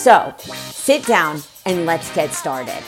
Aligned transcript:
So 0.00 0.34
sit 0.70 1.04
down 1.04 1.42
and 1.66 1.84
let's 1.84 2.10
get 2.14 2.32
started. 2.32 2.82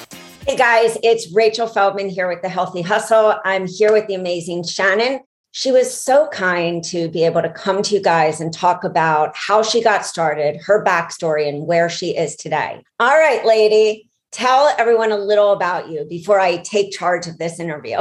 Hey 0.46 0.56
guys, 0.56 0.96
it's 1.02 1.30
Rachel 1.30 1.66
Feldman 1.66 2.08
here 2.08 2.26
with 2.26 2.40
the 2.40 2.48
Healthy 2.48 2.80
Hustle. 2.80 3.34
I'm 3.44 3.66
here 3.66 3.92
with 3.92 4.06
the 4.06 4.14
amazing 4.14 4.64
Shannon. 4.64 5.20
She 5.50 5.70
was 5.70 5.92
so 5.92 6.28
kind 6.28 6.82
to 6.84 7.10
be 7.10 7.26
able 7.26 7.42
to 7.42 7.50
come 7.50 7.82
to 7.82 7.94
you 7.94 8.00
guys 8.00 8.40
and 8.40 8.50
talk 8.50 8.82
about 8.82 9.36
how 9.36 9.62
she 9.62 9.82
got 9.82 10.06
started, 10.06 10.58
her 10.62 10.82
backstory, 10.82 11.46
and 11.50 11.66
where 11.66 11.90
she 11.90 12.16
is 12.16 12.34
today. 12.34 12.82
All 12.98 13.18
right, 13.18 13.44
lady, 13.44 14.08
tell 14.30 14.74
everyone 14.78 15.12
a 15.12 15.18
little 15.18 15.52
about 15.52 15.90
you 15.90 16.06
before 16.06 16.40
I 16.40 16.56
take 16.62 16.92
charge 16.92 17.26
of 17.26 17.36
this 17.36 17.60
interview. 17.60 17.98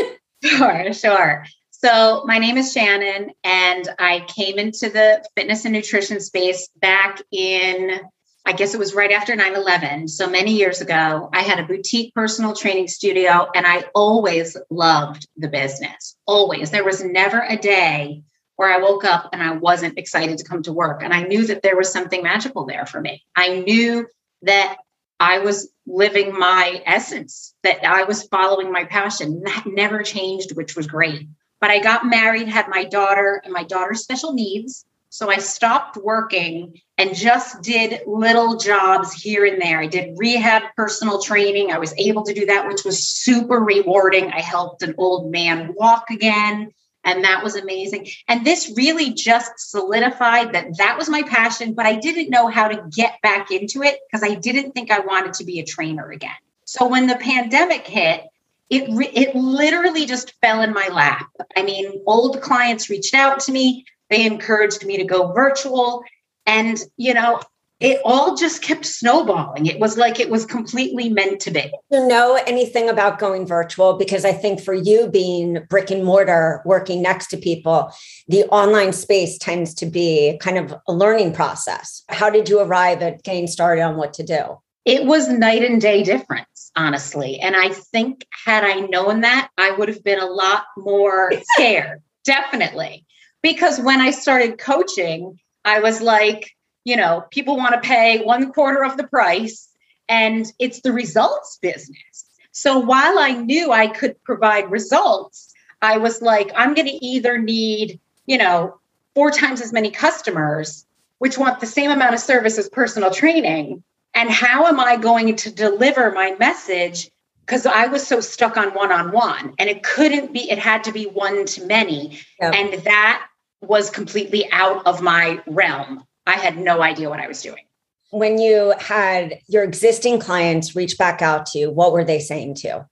sure, 0.44 0.92
sure. 0.92 1.46
So, 1.70 2.24
my 2.26 2.40
name 2.40 2.56
is 2.56 2.72
Shannon, 2.72 3.30
and 3.44 3.88
I 4.00 4.26
came 4.26 4.58
into 4.58 4.90
the 4.90 5.24
fitness 5.36 5.64
and 5.64 5.72
nutrition 5.72 6.20
space 6.20 6.68
back 6.80 7.22
in 7.30 8.00
I 8.44 8.52
guess 8.52 8.72
it 8.72 8.78
was 8.78 8.94
right 8.94 9.12
after 9.12 9.36
9 9.36 9.54
11. 9.54 10.08
So 10.08 10.28
many 10.28 10.56
years 10.56 10.80
ago, 10.80 11.28
I 11.32 11.42
had 11.42 11.58
a 11.58 11.66
boutique 11.66 12.14
personal 12.14 12.54
training 12.54 12.88
studio 12.88 13.48
and 13.54 13.66
I 13.66 13.84
always 13.94 14.56
loved 14.70 15.28
the 15.36 15.48
business. 15.48 16.16
Always. 16.26 16.70
There 16.70 16.84
was 16.84 17.04
never 17.04 17.44
a 17.46 17.56
day 17.56 18.22
where 18.56 18.74
I 18.74 18.82
woke 18.82 19.04
up 19.04 19.30
and 19.32 19.42
I 19.42 19.52
wasn't 19.52 19.98
excited 19.98 20.38
to 20.38 20.44
come 20.44 20.62
to 20.64 20.72
work. 20.72 21.02
And 21.02 21.12
I 21.12 21.22
knew 21.22 21.46
that 21.46 21.62
there 21.62 21.76
was 21.76 21.92
something 21.92 22.22
magical 22.22 22.66
there 22.66 22.86
for 22.86 23.00
me. 23.00 23.22
I 23.36 23.60
knew 23.60 24.06
that 24.42 24.78
I 25.20 25.38
was 25.40 25.70
living 25.86 26.36
my 26.36 26.82
essence, 26.86 27.54
that 27.62 27.84
I 27.84 28.04
was 28.04 28.24
following 28.24 28.72
my 28.72 28.84
passion. 28.84 29.42
That 29.44 29.64
never 29.66 30.02
changed, 30.02 30.56
which 30.56 30.76
was 30.76 30.86
great. 30.86 31.28
But 31.60 31.70
I 31.70 31.80
got 31.80 32.06
married, 32.06 32.48
had 32.48 32.68
my 32.68 32.84
daughter, 32.84 33.40
and 33.44 33.52
my 33.52 33.64
daughter's 33.64 34.02
special 34.02 34.32
needs. 34.32 34.84
So 35.10 35.30
I 35.30 35.38
stopped 35.38 35.96
working 35.96 36.80
and 36.98 37.14
just 37.14 37.62
did 37.62 38.02
little 38.06 38.58
jobs 38.58 39.12
here 39.12 39.46
and 39.46 39.60
there. 39.60 39.80
I 39.80 39.86
did 39.86 40.18
rehab 40.18 40.62
personal 40.76 41.22
training. 41.22 41.72
I 41.72 41.78
was 41.78 41.94
able 41.96 42.24
to 42.24 42.34
do 42.34 42.46
that, 42.46 42.68
which 42.68 42.84
was 42.84 43.08
super 43.08 43.58
rewarding. 43.58 44.30
I 44.30 44.40
helped 44.40 44.82
an 44.82 44.94
old 44.98 45.30
man 45.30 45.74
walk 45.74 46.10
again, 46.10 46.72
and 47.04 47.24
that 47.24 47.42
was 47.42 47.56
amazing. 47.56 48.08
And 48.26 48.44
this 48.44 48.74
really 48.76 49.14
just 49.14 49.52
solidified 49.56 50.52
that 50.52 50.76
that 50.76 50.98
was 50.98 51.08
my 51.08 51.22
passion, 51.22 51.72
but 51.72 51.86
I 51.86 51.96
didn't 51.96 52.30
know 52.30 52.48
how 52.48 52.68
to 52.68 52.84
get 52.90 53.20
back 53.22 53.50
into 53.50 53.82
it 53.82 53.98
because 54.10 54.28
I 54.28 54.34
didn't 54.34 54.72
think 54.72 54.90
I 54.90 55.00
wanted 55.00 55.34
to 55.34 55.44
be 55.44 55.58
a 55.58 55.64
trainer 55.64 56.10
again. 56.10 56.30
So 56.64 56.86
when 56.86 57.06
the 57.06 57.16
pandemic 57.16 57.86
hit, 57.86 58.24
it 58.68 58.90
re- 58.92 59.10
it 59.14 59.34
literally 59.34 60.04
just 60.04 60.34
fell 60.42 60.60
in 60.60 60.74
my 60.74 60.88
lap. 60.88 61.30
I 61.56 61.62
mean, 61.62 62.02
old 62.06 62.42
clients 62.42 62.90
reached 62.90 63.14
out 63.14 63.40
to 63.40 63.52
me. 63.52 63.86
They 64.10 64.26
encouraged 64.26 64.84
me 64.84 64.96
to 64.96 65.04
go 65.04 65.32
virtual. 65.32 66.02
And, 66.46 66.78
you 66.96 67.14
know, 67.14 67.40
it 67.80 68.00
all 68.04 68.36
just 68.36 68.60
kept 68.62 68.84
snowballing. 68.84 69.66
It 69.66 69.78
was 69.78 69.96
like 69.96 70.18
it 70.18 70.30
was 70.30 70.44
completely 70.44 71.08
meant 71.08 71.40
to 71.40 71.50
be. 71.50 71.70
You 71.90 72.08
know 72.08 72.40
anything 72.46 72.88
about 72.88 73.20
going 73.20 73.46
virtual? 73.46 73.96
Because 73.96 74.24
I 74.24 74.32
think 74.32 74.60
for 74.60 74.74
you 74.74 75.08
being 75.08 75.64
brick 75.68 75.90
and 75.90 76.04
mortar, 76.04 76.60
working 76.64 77.02
next 77.02 77.28
to 77.28 77.36
people, 77.36 77.92
the 78.26 78.44
online 78.46 78.92
space 78.92 79.38
tends 79.38 79.74
to 79.74 79.86
be 79.86 80.38
kind 80.40 80.58
of 80.58 80.74
a 80.88 80.92
learning 80.92 81.34
process. 81.34 82.02
How 82.08 82.30
did 82.30 82.48
you 82.48 82.60
arrive 82.60 83.00
at 83.00 83.22
getting 83.22 83.46
started 83.46 83.82
on 83.82 83.96
what 83.96 84.12
to 84.14 84.24
do? 84.24 84.58
It 84.84 85.04
was 85.04 85.28
night 85.28 85.62
and 85.62 85.80
day 85.80 86.02
difference, 86.02 86.72
honestly. 86.74 87.38
And 87.38 87.54
I 87.54 87.68
think 87.68 88.26
had 88.44 88.64
I 88.64 88.80
known 88.80 89.20
that, 89.20 89.50
I 89.56 89.70
would 89.72 89.88
have 89.88 90.02
been 90.02 90.18
a 90.18 90.26
lot 90.26 90.64
more 90.76 91.32
scared. 91.54 92.02
Definitely 92.24 93.06
because 93.42 93.80
when 93.80 94.00
I 94.00 94.10
started 94.10 94.58
coaching, 94.58 95.38
I 95.64 95.80
was 95.80 96.00
like, 96.00 96.56
you 96.84 96.96
know, 96.96 97.24
people 97.30 97.56
want 97.56 97.74
to 97.74 97.86
pay 97.86 98.22
one 98.22 98.52
quarter 98.52 98.84
of 98.84 98.96
the 98.96 99.06
price 99.06 99.68
and 100.08 100.50
it's 100.58 100.80
the 100.80 100.92
results 100.92 101.58
business. 101.60 102.24
So 102.52 102.78
while 102.78 103.18
I 103.18 103.32
knew 103.32 103.72
I 103.72 103.86
could 103.88 104.22
provide 104.24 104.70
results, 104.70 105.52
I 105.82 105.98
was 105.98 106.22
like, 106.22 106.50
I'm 106.56 106.74
going 106.74 106.88
to 106.88 107.04
either 107.04 107.38
need, 107.38 108.00
you 108.26 108.38
know, 108.38 108.80
four 109.14 109.30
times 109.30 109.60
as 109.60 109.72
many 109.72 109.90
customers, 109.90 110.86
which 111.18 111.38
want 111.38 111.60
the 111.60 111.66
same 111.66 111.90
amount 111.90 112.14
of 112.14 112.20
service 112.20 112.58
as 112.58 112.68
personal 112.68 113.10
training. 113.10 113.82
And 114.14 114.30
how 114.30 114.66
am 114.66 114.80
I 114.80 114.96
going 114.96 115.36
to 115.36 115.52
deliver 115.52 116.10
my 116.10 116.34
message? 116.38 117.10
Because 117.46 117.64
I 117.66 117.86
was 117.86 118.06
so 118.06 118.20
stuck 118.20 118.56
on 118.56 118.74
one 118.74 118.90
on 118.90 119.12
one 119.12 119.54
and 119.58 119.68
it 119.70 119.82
couldn't 119.82 120.32
be, 120.32 120.50
it 120.50 120.58
had 120.58 120.84
to 120.84 120.92
be 120.92 121.04
one 121.04 121.44
to 121.46 121.64
many. 121.66 122.18
Yep. 122.40 122.54
And 122.54 122.82
that 122.84 123.27
was 123.60 123.90
completely 123.90 124.50
out 124.52 124.86
of 124.86 125.02
my 125.02 125.42
realm. 125.46 126.04
I 126.26 126.32
had 126.32 126.58
no 126.58 126.82
idea 126.82 127.08
what 127.08 127.20
I 127.20 127.28
was 127.28 127.42
doing. 127.42 127.64
When 128.10 128.38
you 128.38 128.74
had 128.78 129.40
your 129.48 129.64
existing 129.64 130.20
clients 130.20 130.74
reach 130.74 130.96
back 130.96 131.20
out 131.20 131.46
to 131.46 131.58
you, 131.58 131.70
what 131.70 131.92
were 131.92 132.04
they 132.04 132.20
saying 132.20 132.54
to 132.56 132.68
you? 132.68 132.86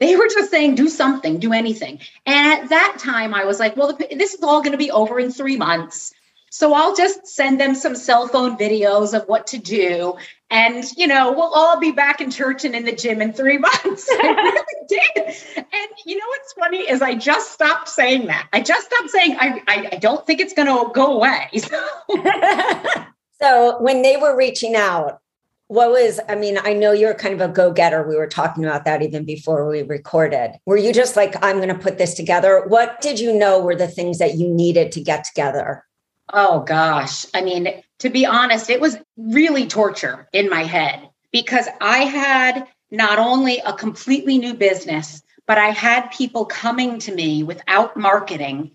They 0.00 0.16
were 0.16 0.28
just 0.28 0.50
saying, 0.50 0.74
do 0.74 0.88
something, 0.88 1.38
do 1.38 1.52
anything. 1.52 2.00
And 2.26 2.62
at 2.62 2.68
that 2.68 2.96
time, 2.98 3.32
I 3.32 3.44
was 3.44 3.60
like, 3.60 3.76
well, 3.76 3.96
this 4.10 4.34
is 4.34 4.42
all 4.42 4.60
going 4.60 4.72
to 4.72 4.78
be 4.78 4.90
over 4.90 5.18
in 5.18 5.30
three 5.30 5.56
months. 5.56 6.12
So 6.54 6.72
I'll 6.72 6.94
just 6.94 7.26
send 7.26 7.60
them 7.60 7.74
some 7.74 7.96
cell 7.96 8.28
phone 8.28 8.56
videos 8.56 9.12
of 9.12 9.26
what 9.26 9.44
to 9.48 9.58
do. 9.58 10.14
And, 10.50 10.84
you 10.96 11.08
know, 11.08 11.32
we'll 11.32 11.52
all 11.52 11.80
be 11.80 11.90
back 11.90 12.20
in 12.20 12.30
church 12.30 12.64
and 12.64 12.76
in 12.76 12.84
the 12.84 12.92
gym 12.92 13.20
in 13.20 13.32
three 13.32 13.58
months. 13.84 14.08
Really 14.08 14.62
did. 14.88 15.34
And 15.56 15.88
you 16.06 16.16
know 16.16 16.26
what's 16.28 16.52
funny 16.52 16.88
is 16.88 17.02
I 17.02 17.16
just 17.16 17.50
stopped 17.50 17.88
saying 17.88 18.28
that. 18.28 18.46
I 18.52 18.60
just 18.60 18.86
stopped 18.86 19.10
saying, 19.10 19.36
I, 19.40 19.62
I, 19.66 19.88
I 19.94 19.96
don't 19.96 20.24
think 20.24 20.38
it's 20.38 20.52
going 20.54 20.68
to 20.68 20.92
go 20.92 21.16
away. 21.16 21.48
so 23.42 23.82
when 23.82 24.02
they 24.02 24.16
were 24.16 24.36
reaching 24.36 24.76
out, 24.76 25.18
what 25.66 25.90
was, 25.90 26.20
I 26.28 26.36
mean, 26.36 26.56
I 26.62 26.72
know 26.72 26.92
you're 26.92 27.14
kind 27.14 27.34
of 27.34 27.50
a 27.50 27.52
go 27.52 27.72
getter. 27.72 28.06
We 28.06 28.14
were 28.14 28.28
talking 28.28 28.64
about 28.64 28.84
that 28.84 29.02
even 29.02 29.24
before 29.24 29.68
we 29.68 29.82
recorded. 29.82 30.52
Were 30.66 30.76
you 30.76 30.92
just 30.92 31.16
like, 31.16 31.34
I'm 31.44 31.56
going 31.56 31.68
to 31.70 31.74
put 31.74 31.98
this 31.98 32.14
together? 32.14 32.62
What 32.68 33.00
did 33.00 33.18
you 33.18 33.36
know 33.36 33.60
were 33.60 33.74
the 33.74 33.88
things 33.88 34.18
that 34.18 34.34
you 34.36 34.48
needed 34.48 34.92
to 34.92 35.00
get 35.00 35.24
together? 35.24 35.84
Oh 36.32 36.60
gosh. 36.60 37.26
I 37.34 37.42
mean, 37.42 37.82
to 38.00 38.10
be 38.10 38.26
honest, 38.26 38.70
it 38.70 38.80
was 38.80 38.96
really 39.16 39.66
torture 39.66 40.28
in 40.32 40.48
my 40.48 40.64
head 40.64 41.08
because 41.32 41.68
I 41.80 41.98
had 41.98 42.66
not 42.90 43.18
only 43.18 43.58
a 43.58 43.72
completely 43.72 44.38
new 44.38 44.54
business, 44.54 45.22
but 45.46 45.58
I 45.58 45.68
had 45.68 46.08
people 46.08 46.46
coming 46.46 46.98
to 47.00 47.14
me 47.14 47.42
without 47.42 47.96
marketing 47.96 48.70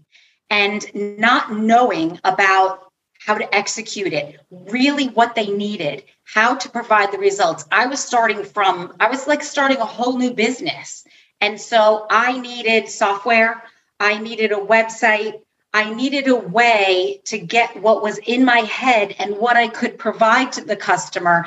and 0.49 0.85
not 0.93 1.53
knowing 1.53 2.19
about 2.23 2.91
how 3.25 3.37
to 3.37 3.55
execute 3.55 4.13
it, 4.13 4.39
really 4.49 5.07
what 5.07 5.35
they 5.35 5.47
needed, 5.47 6.03
how 6.23 6.55
to 6.55 6.69
provide 6.69 7.11
the 7.11 7.17
results. 7.17 7.65
I 7.71 7.87
was 7.87 8.03
starting 8.03 8.43
from, 8.43 8.95
I 8.99 9.09
was 9.09 9.27
like 9.27 9.43
starting 9.43 9.77
a 9.77 9.85
whole 9.85 10.17
new 10.17 10.33
business. 10.33 11.05
And 11.41 11.59
so 11.59 12.05
I 12.09 12.39
needed 12.39 12.89
software, 12.89 13.63
I 13.99 14.19
needed 14.19 14.51
a 14.51 14.55
website, 14.55 15.41
I 15.73 15.93
needed 15.93 16.27
a 16.27 16.35
way 16.35 17.21
to 17.25 17.37
get 17.37 17.81
what 17.81 18.01
was 18.01 18.17
in 18.19 18.43
my 18.43 18.59
head 18.59 19.15
and 19.19 19.37
what 19.37 19.55
I 19.55 19.67
could 19.67 19.97
provide 19.97 20.51
to 20.53 20.63
the 20.63 20.75
customer 20.75 21.45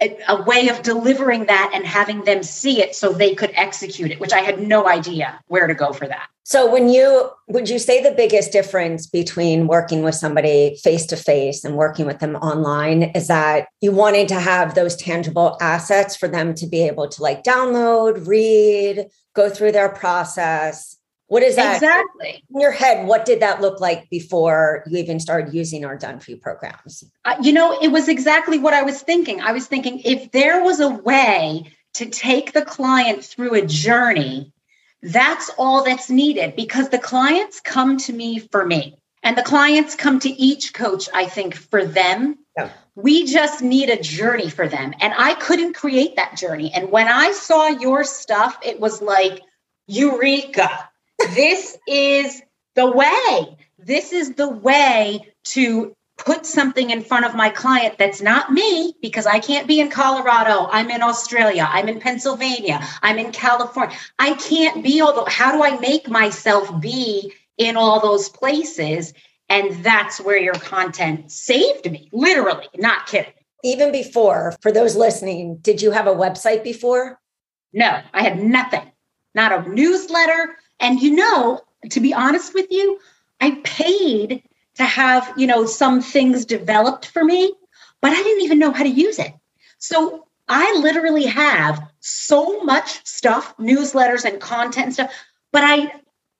a, 0.00 0.16
a, 0.28 0.42
way 0.42 0.68
of 0.68 0.82
delivering 0.82 1.46
that 1.46 1.72
and 1.74 1.84
having 1.84 2.22
them 2.24 2.42
see 2.42 2.80
it 2.80 2.94
so 2.94 3.12
they 3.12 3.34
could 3.34 3.50
execute 3.54 4.12
it, 4.12 4.20
which 4.20 4.32
I 4.32 4.38
had 4.40 4.60
no 4.60 4.88
idea 4.88 5.40
where 5.48 5.66
to 5.66 5.74
go 5.74 5.92
for 5.92 6.06
that. 6.06 6.28
So, 6.44 6.70
when 6.70 6.88
you 6.88 7.30
would 7.48 7.68
you 7.68 7.78
say 7.78 8.02
the 8.02 8.12
biggest 8.12 8.52
difference 8.52 9.06
between 9.06 9.66
working 9.66 10.02
with 10.02 10.14
somebody 10.14 10.78
face 10.82 11.04
to 11.06 11.16
face 11.16 11.64
and 11.64 11.76
working 11.76 12.06
with 12.06 12.20
them 12.20 12.36
online 12.36 13.02
is 13.14 13.26
that 13.26 13.68
you 13.80 13.92
wanted 13.92 14.28
to 14.28 14.40
have 14.40 14.74
those 14.74 14.96
tangible 14.96 15.58
assets 15.60 16.16
for 16.16 16.28
them 16.28 16.54
to 16.54 16.66
be 16.66 16.86
able 16.86 17.08
to 17.08 17.22
like 17.22 17.42
download, 17.42 18.26
read, 18.26 19.08
go 19.34 19.50
through 19.50 19.72
their 19.72 19.88
process, 19.88 20.97
what 21.28 21.42
is 21.42 21.56
that 21.56 21.76
exactly 21.76 22.42
in 22.50 22.60
your 22.60 22.72
head? 22.72 23.06
What 23.06 23.24
did 23.24 23.40
that 23.40 23.60
look 23.60 23.80
like 23.80 24.08
before 24.10 24.82
you 24.86 24.98
even 24.98 25.20
started 25.20 25.54
using 25.54 25.84
our 25.84 25.96
done 25.96 26.18
for 26.20 26.30
you 26.30 26.36
programs? 26.38 27.04
Uh, 27.24 27.36
you 27.42 27.52
know, 27.52 27.78
it 27.80 27.88
was 27.88 28.08
exactly 28.08 28.58
what 28.58 28.74
I 28.74 28.82
was 28.82 29.00
thinking. 29.02 29.40
I 29.40 29.52
was 29.52 29.66
thinking 29.66 30.00
if 30.04 30.32
there 30.32 30.62
was 30.62 30.80
a 30.80 30.88
way 30.88 31.70
to 31.94 32.06
take 32.06 32.52
the 32.52 32.64
client 32.64 33.24
through 33.24 33.54
a 33.54 33.66
journey, 33.66 34.52
that's 35.02 35.50
all 35.58 35.84
that's 35.84 36.10
needed 36.10 36.56
because 36.56 36.88
the 36.88 36.98
clients 36.98 37.60
come 37.60 37.98
to 37.98 38.12
me 38.12 38.38
for 38.38 38.66
me. 38.66 38.96
And 39.22 39.36
the 39.36 39.42
clients 39.42 39.96
come 39.96 40.20
to 40.20 40.30
each 40.30 40.72
coach, 40.72 41.08
I 41.12 41.26
think, 41.26 41.54
for 41.54 41.84
them. 41.84 42.38
Yeah. 42.56 42.70
We 42.94 43.26
just 43.26 43.62
need 43.62 43.90
a 43.90 44.00
journey 44.00 44.48
for 44.48 44.68
them. 44.68 44.94
And 45.00 45.12
I 45.16 45.34
couldn't 45.34 45.74
create 45.74 46.16
that 46.16 46.36
journey. 46.36 46.72
And 46.72 46.90
when 46.90 47.08
I 47.08 47.32
saw 47.32 47.66
your 47.66 48.04
stuff, 48.04 48.58
it 48.62 48.80
was 48.80 49.02
like, 49.02 49.42
Eureka 49.88 50.88
this 51.34 51.76
is 51.86 52.42
the 52.74 52.90
way. 52.90 53.56
This 53.78 54.12
is 54.12 54.34
the 54.34 54.48
way 54.48 55.32
to 55.44 55.94
put 56.18 56.44
something 56.44 56.90
in 56.90 57.02
front 57.02 57.24
of 57.24 57.34
my 57.34 57.48
client 57.48 57.96
that's 57.96 58.20
not 58.20 58.52
me 58.52 58.94
because 59.00 59.24
I 59.24 59.38
can't 59.38 59.68
be 59.68 59.80
in 59.80 59.88
Colorado. 59.88 60.68
I'm 60.70 60.90
in 60.90 61.02
Australia. 61.02 61.66
I'm 61.70 61.88
in 61.88 62.00
Pennsylvania. 62.00 62.86
I'm 63.02 63.18
in 63.18 63.30
California. 63.30 63.96
I 64.18 64.34
can't 64.34 64.82
be 64.82 65.00
all 65.00 65.24
the, 65.24 65.30
how 65.30 65.52
do 65.52 65.62
I 65.62 65.78
make 65.78 66.08
myself 66.08 66.80
be 66.80 67.32
in 67.56 67.76
all 67.76 68.00
those 68.00 68.28
places? 68.28 69.14
And 69.48 69.82
that's 69.84 70.20
where 70.20 70.38
your 70.38 70.54
content 70.54 71.30
saved 71.30 71.90
me, 71.90 72.10
literally, 72.12 72.68
not 72.76 73.06
kidding. 73.06 73.32
Even 73.64 73.90
before, 73.90 74.54
for 74.60 74.70
those 74.70 74.94
listening, 74.94 75.58
did 75.58 75.80
you 75.80 75.90
have 75.92 76.06
a 76.06 76.14
website 76.14 76.62
before? 76.62 77.18
No, 77.72 78.00
I 78.12 78.22
had 78.22 78.42
nothing, 78.42 78.92
not 79.34 79.66
a 79.66 79.68
newsletter, 79.68 80.56
and 80.80 81.00
you 81.00 81.14
know, 81.14 81.60
to 81.90 82.00
be 82.00 82.14
honest 82.14 82.54
with 82.54 82.66
you, 82.70 82.98
I 83.40 83.60
paid 83.64 84.42
to 84.76 84.84
have, 84.84 85.32
you 85.36 85.46
know, 85.46 85.66
some 85.66 86.00
things 86.00 86.44
developed 86.44 87.06
for 87.06 87.24
me, 87.24 87.52
but 88.00 88.12
I 88.12 88.22
didn't 88.22 88.44
even 88.44 88.58
know 88.58 88.72
how 88.72 88.84
to 88.84 88.88
use 88.88 89.18
it. 89.18 89.32
So 89.78 90.26
I 90.48 90.78
literally 90.80 91.26
have 91.26 91.90
so 92.00 92.62
much 92.62 93.04
stuff, 93.06 93.56
newsletters 93.58 94.24
and 94.24 94.40
content 94.40 94.86
and 94.86 94.94
stuff, 94.94 95.12
but 95.52 95.64
I 95.64 95.92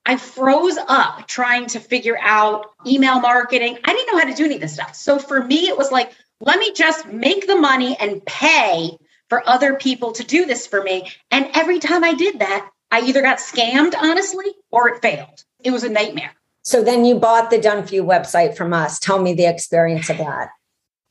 I 0.07 0.17
froze 0.17 0.79
up 0.89 1.29
trying 1.29 1.67
to 1.67 1.81
figure 1.81 2.19
out 2.19 2.71
email 2.87 3.21
marketing. 3.21 3.79
I 3.85 3.93
didn't 3.93 4.11
know 4.11 4.19
how 4.19 4.25
to 4.25 4.35
do 4.35 4.47
any 4.47 4.55
of 4.55 4.63
this 4.63 4.73
stuff. 4.73 4.95
So 4.95 5.19
for 5.19 5.45
me, 5.45 5.69
it 5.69 5.77
was 5.77 5.93
like, 5.93 6.13
let 6.41 6.59
me 6.59 6.73
just 6.73 7.07
make 7.07 7.47
the 7.47 7.57
money 7.57 7.95
and 8.01 8.25
pay 8.25 8.97
for 9.29 9.47
other 9.47 9.75
people 9.75 10.13
to 10.13 10.25
do 10.25 10.47
this 10.47 10.67
for 10.67 10.83
me. 10.83 11.11
And 11.31 11.51
every 11.53 11.79
time 11.79 12.05
I 12.05 12.15
did 12.15 12.39
that, 12.39 12.71
I 12.91 13.01
either 13.01 13.23
got 13.23 13.39
scammed, 13.39 13.95
honestly, 13.97 14.47
or 14.71 14.89
it 14.89 15.03
failed. 15.03 15.45
It 15.63 15.71
was 15.71 15.85
a 15.85 15.89
nightmare. 15.89 16.35
So 16.63 16.83
then 16.83 17.05
you 17.05 17.19
bought 17.19 17.51
the 17.51 17.59
Done 17.61 17.87
For 17.87 17.95
You 17.95 18.05
website 18.05 18.57
from 18.57 18.73
us. 18.73 18.99
Tell 18.99 19.21
me 19.21 19.35
the 19.35 19.47
experience 19.47 20.11
of 20.11 20.19
that. 20.19 20.51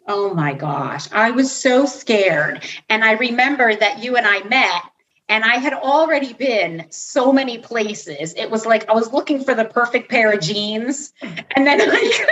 Oh 0.07 0.33
my 0.33 0.53
gosh. 0.53 1.11
I 1.11 1.31
was 1.31 1.51
so 1.51 1.85
scared. 1.85 2.63
And 2.89 3.03
I 3.03 3.13
remember 3.13 3.75
that 3.75 4.03
you 4.03 4.15
and 4.15 4.25
I 4.25 4.43
met, 4.43 4.81
and 5.27 5.43
I 5.43 5.55
had 5.57 5.73
already 5.73 6.33
been 6.33 6.85
so 6.89 7.33
many 7.33 7.57
places. 7.57 8.33
It 8.35 8.49
was 8.49 8.65
like 8.65 8.89
I 8.89 8.93
was 8.93 9.11
looking 9.11 9.43
for 9.43 9.53
the 9.53 9.65
perfect 9.65 10.09
pair 10.09 10.31
of 10.31 10.39
jeans. 10.39 11.13
And 11.21 11.67
then 11.67 11.81
I, 11.83 12.27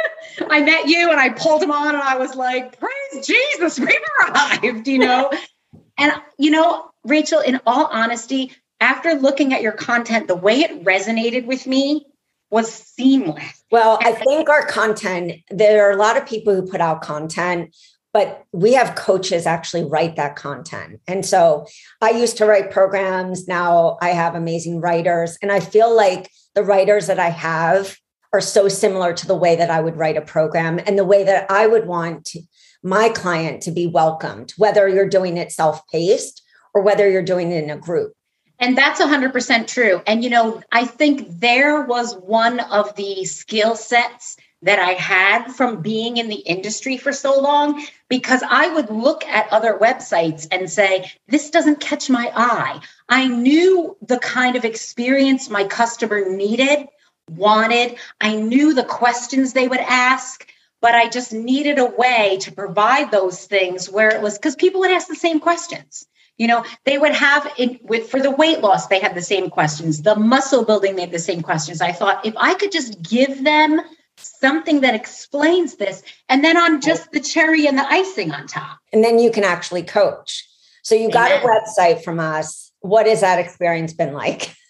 I 0.49 0.61
met 0.61 0.87
you 0.87 1.11
and 1.11 1.19
I 1.19 1.29
pulled 1.29 1.61
them 1.61 1.71
on, 1.71 1.95
and 1.95 2.03
I 2.03 2.17
was 2.17 2.35
like, 2.35 2.79
Praise 2.79 3.27
Jesus, 3.27 3.79
we've 3.79 3.89
arrived, 4.29 4.87
you 4.87 4.99
know? 4.99 5.29
and, 5.97 6.13
you 6.37 6.51
know, 6.51 6.89
Rachel, 7.03 7.39
in 7.41 7.59
all 7.65 7.87
honesty, 7.87 8.51
after 8.79 9.13
looking 9.13 9.53
at 9.53 9.61
your 9.61 9.71
content, 9.71 10.27
the 10.27 10.35
way 10.35 10.61
it 10.61 10.83
resonated 10.83 11.45
with 11.45 11.65
me 11.65 12.05
was 12.49 12.71
seamless. 12.71 13.63
Well, 13.71 13.99
I 14.01 14.11
think 14.11 14.49
our 14.49 14.65
content, 14.65 15.41
there 15.49 15.87
are 15.87 15.91
a 15.91 15.97
lot 15.97 16.17
of 16.17 16.25
people 16.27 16.53
who 16.53 16.67
put 16.67 16.81
out 16.81 17.01
content, 17.01 17.75
but 18.13 18.45
we 18.53 18.73
have 18.73 18.95
coaches 18.95 19.45
actually 19.45 19.83
write 19.83 20.15
that 20.15 20.35
content. 20.35 21.01
And 21.07 21.25
so 21.25 21.65
I 22.01 22.11
used 22.11 22.37
to 22.37 22.45
write 22.45 22.71
programs. 22.71 23.47
Now 23.47 23.97
I 24.01 24.09
have 24.09 24.35
amazing 24.35 24.79
writers. 24.79 25.37
And 25.41 25.51
I 25.51 25.59
feel 25.59 25.93
like 25.93 26.29
the 26.53 26.63
writers 26.63 27.07
that 27.07 27.19
I 27.19 27.29
have 27.29 27.97
are 28.31 28.41
so 28.41 28.67
similar 28.67 29.13
to 29.13 29.27
the 29.27 29.35
way 29.35 29.55
that 29.55 29.69
I 29.69 29.81
would 29.81 29.97
write 29.97 30.17
a 30.17 30.21
program 30.21 30.79
and 30.85 30.97
the 30.97 31.05
way 31.05 31.23
that 31.23 31.49
I 31.49 31.67
would 31.67 31.87
want 31.87 32.25
to, 32.25 32.41
my 32.83 33.09
client 33.09 33.63
to 33.63 33.71
be 33.71 33.87
welcomed, 33.87 34.53
whether 34.57 34.87
you're 34.87 35.09
doing 35.09 35.37
it 35.37 35.51
self 35.51 35.81
paced 35.91 36.41
or 36.73 36.81
whether 36.81 37.09
you're 37.09 37.21
doing 37.21 37.51
it 37.51 37.63
in 37.63 37.69
a 37.69 37.77
group. 37.77 38.13
And 38.59 38.77
that's 38.77 39.01
100% 39.01 39.67
true. 39.67 40.01
And, 40.07 40.23
you 40.23 40.29
know, 40.29 40.61
I 40.71 40.85
think 40.85 41.39
there 41.39 41.81
was 41.81 42.15
one 42.15 42.59
of 42.59 42.95
the 42.95 43.25
skill 43.25 43.75
sets 43.75 44.37
that 44.61 44.79
I 44.79 44.93
had 44.93 45.51
from 45.51 45.81
being 45.81 46.17
in 46.17 46.27
the 46.27 46.35
industry 46.35 46.97
for 46.97 47.13
so 47.13 47.39
long 47.39 47.85
because 48.09 48.41
I 48.47 48.73
would 48.73 48.89
look 48.89 49.23
at 49.25 49.51
other 49.51 49.77
websites 49.77 50.47
and 50.51 50.69
say, 50.69 51.11
this 51.27 51.51
doesn't 51.51 51.81
catch 51.81 52.09
my 52.09 52.31
eye. 52.33 52.79
I 53.07 53.27
knew 53.27 53.95
the 54.01 54.17
kind 54.17 54.55
of 54.55 54.65
experience 54.65 55.49
my 55.49 55.65
customer 55.65 56.27
needed, 56.29 56.87
wanted. 57.29 57.97
I 58.19 58.35
knew 58.35 58.73
the 58.73 58.83
questions 58.83 59.53
they 59.53 59.67
would 59.67 59.79
ask, 59.79 60.47
but 60.81 60.95
I 60.95 61.09
just 61.09 61.33
needed 61.33 61.77
a 61.77 61.85
way 61.85 62.37
to 62.41 62.51
provide 62.51 63.11
those 63.11 63.45
things 63.45 63.89
where 63.89 64.09
it 64.09 64.21
was 64.21 64.37
because 64.37 64.55
people 64.55 64.81
would 64.81 64.91
ask 64.91 65.07
the 65.07 65.15
same 65.15 65.39
questions. 65.39 66.07
You 66.37 66.47
know, 66.47 66.65
they 66.83 66.97
would 66.97 67.13
have 67.13 67.49
it 67.57 67.83
with 67.83 68.09
for 68.09 68.21
the 68.21 68.31
weight 68.31 68.59
loss, 68.59 68.87
they 68.87 68.99
had 68.99 69.15
the 69.15 69.21
same 69.21 69.49
questions. 69.49 70.01
The 70.01 70.15
muscle 70.15 70.65
building, 70.65 70.95
they 70.95 71.03
had 71.03 71.11
the 71.11 71.19
same 71.19 71.41
questions. 71.41 71.81
I 71.81 71.91
thought 71.91 72.25
if 72.25 72.33
I 72.37 72.55
could 72.55 72.71
just 72.71 73.01
give 73.01 73.43
them 73.43 73.81
something 74.17 74.81
that 74.81 74.95
explains 74.95 75.75
this, 75.75 76.03
and 76.29 76.43
then 76.43 76.57
on 76.57 76.81
just 76.81 77.11
the 77.11 77.19
cherry 77.19 77.67
and 77.67 77.77
the 77.77 77.85
icing 77.87 78.31
on 78.31 78.47
top. 78.47 78.77
And 78.93 79.03
then 79.03 79.19
you 79.19 79.31
can 79.31 79.43
actually 79.43 79.83
coach. 79.83 80.47
So 80.83 80.95
you 80.95 81.09
Amen. 81.09 81.11
got 81.11 81.31
a 81.31 81.45
website 81.45 82.03
from 82.03 82.19
us. 82.19 82.71
What 82.79 83.07
has 83.07 83.21
that 83.21 83.39
experience 83.39 83.93
been 83.93 84.13
like? 84.13 84.55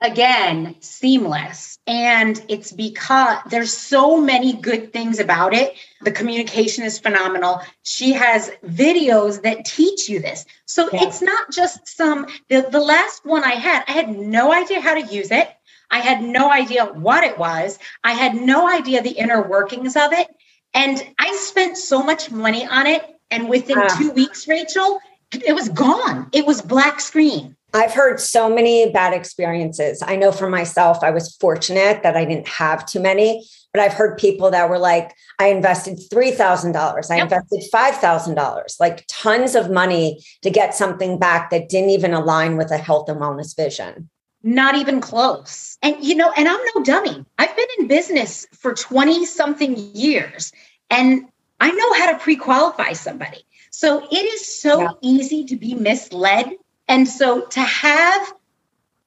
again 0.00 0.76
seamless. 0.80 1.78
And 1.86 2.42
it's 2.48 2.72
because 2.72 3.38
there's 3.50 3.72
so 3.72 4.20
many 4.20 4.54
good 4.54 4.92
things 4.92 5.18
about 5.18 5.54
it. 5.54 5.74
The 6.02 6.12
communication 6.12 6.84
is 6.84 6.98
phenomenal. 6.98 7.60
She 7.82 8.12
has 8.12 8.50
videos 8.64 9.42
that 9.42 9.64
teach 9.64 10.08
you 10.08 10.20
this. 10.20 10.46
So 10.66 10.88
yeah. 10.92 11.04
it's 11.04 11.20
not 11.20 11.50
just 11.50 11.86
some 11.88 12.26
the, 12.48 12.66
the 12.70 12.80
last 12.80 13.24
one 13.24 13.44
i 13.44 13.52
had 13.52 13.84
i 13.88 13.92
had 13.92 14.08
no 14.08 14.52
idea 14.52 14.80
how 14.80 14.94
to 14.94 15.14
use 15.14 15.30
it. 15.30 15.48
I 15.90 15.98
had 15.98 16.22
no 16.22 16.50
idea 16.52 16.86
what 16.86 17.24
it 17.24 17.36
was. 17.36 17.78
I 18.04 18.12
had 18.12 18.36
no 18.36 18.68
idea 18.72 19.02
the 19.02 19.10
inner 19.10 19.42
workings 19.42 19.96
of 19.96 20.12
it. 20.12 20.28
And 20.72 21.02
i 21.18 21.36
spent 21.36 21.76
so 21.76 22.02
much 22.02 22.30
money 22.30 22.66
on 22.66 22.86
it. 22.86 23.04
And 23.30 23.48
within 23.48 23.78
uh, 23.78 23.88
two 23.96 24.10
weeks 24.12 24.48
rachel 24.48 25.00
it 25.32 25.54
was 25.54 25.68
gone. 25.68 26.28
It 26.32 26.44
was 26.44 26.60
black 26.60 27.00
screen 27.00 27.56
I've 27.72 27.92
heard 27.92 28.20
so 28.20 28.52
many 28.52 28.90
bad 28.90 29.12
experiences. 29.12 30.02
I 30.04 30.16
know 30.16 30.32
for 30.32 30.48
myself, 30.48 31.02
I 31.02 31.10
was 31.10 31.36
fortunate 31.36 32.02
that 32.02 32.16
I 32.16 32.24
didn't 32.24 32.48
have 32.48 32.84
too 32.84 33.00
many, 33.00 33.46
but 33.72 33.80
I've 33.80 33.92
heard 33.92 34.18
people 34.18 34.50
that 34.50 34.68
were 34.68 34.78
like, 34.78 35.14
I 35.38 35.48
invested 35.48 35.98
$3,000, 36.12 37.10
I 37.10 37.16
yep. 37.16 37.24
invested 37.24 37.62
$5,000, 37.72 38.80
like 38.80 39.04
tons 39.08 39.54
of 39.54 39.70
money 39.70 40.22
to 40.42 40.50
get 40.50 40.74
something 40.74 41.18
back 41.18 41.50
that 41.50 41.68
didn't 41.68 41.90
even 41.90 42.12
align 42.12 42.56
with 42.56 42.70
a 42.70 42.78
health 42.78 43.08
and 43.08 43.20
wellness 43.20 43.56
vision. 43.56 44.10
Not 44.42 44.74
even 44.74 45.00
close. 45.00 45.76
And, 45.82 46.02
you 46.02 46.14
know, 46.14 46.32
and 46.36 46.48
I'm 46.48 46.60
no 46.74 46.82
dummy. 46.82 47.24
I've 47.38 47.54
been 47.54 47.66
in 47.78 47.88
business 47.88 48.46
for 48.52 48.74
20 48.74 49.26
something 49.26 49.76
years 49.94 50.52
and 50.88 51.28
I 51.60 51.70
know 51.70 51.92
how 51.92 52.12
to 52.12 52.18
pre 52.18 52.36
qualify 52.36 52.94
somebody. 52.94 53.44
So 53.70 54.06
it 54.10 54.24
is 54.24 54.60
so 54.60 54.80
yeah. 54.80 54.90
easy 55.02 55.44
to 55.44 55.56
be 55.56 55.74
misled 55.74 56.54
and 56.90 57.08
so 57.08 57.42
to 57.42 57.60
have 57.60 58.34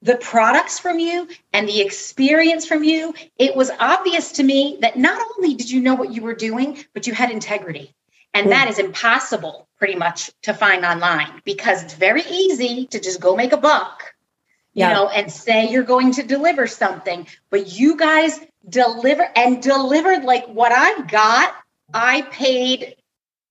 the 0.01 0.15
products 0.15 0.79
from 0.79 0.99
you 0.99 1.27
and 1.51 1.67
the 1.67 1.81
experience 1.81 2.65
from 2.65 2.83
you, 2.83 3.13
it 3.37 3.55
was 3.55 3.69
obvious 3.77 4.31
to 4.33 4.43
me 4.43 4.77
that 4.81 4.97
not 4.97 5.21
only 5.35 5.53
did 5.53 5.69
you 5.69 5.81
know 5.81 5.93
what 5.93 6.11
you 6.11 6.21
were 6.21 6.33
doing, 6.33 6.83
but 6.93 7.07
you 7.07 7.13
had 7.13 7.29
integrity. 7.29 7.93
And 8.33 8.51
that 8.51 8.69
is 8.69 8.79
impossible 8.79 9.67
pretty 9.77 9.95
much 9.95 10.31
to 10.43 10.53
find 10.53 10.85
online 10.85 11.41
because 11.43 11.83
it's 11.83 11.93
very 11.93 12.23
easy 12.23 12.87
to 12.87 12.99
just 12.99 13.19
go 13.19 13.35
make 13.35 13.51
a 13.51 13.57
buck, 13.57 14.13
you 14.73 14.85
yeah. 14.85 14.93
know, 14.93 15.09
and 15.09 15.31
say 15.31 15.69
you're 15.69 15.83
going 15.83 16.13
to 16.13 16.23
deliver 16.23 16.67
something. 16.67 17.27
But 17.49 17.77
you 17.77 17.97
guys 17.97 18.39
deliver 18.67 19.29
and 19.35 19.61
delivered 19.61 20.23
like 20.23 20.47
what 20.47 20.71
I 20.73 21.01
got. 21.01 21.53
I 21.93 22.21
paid 22.23 22.95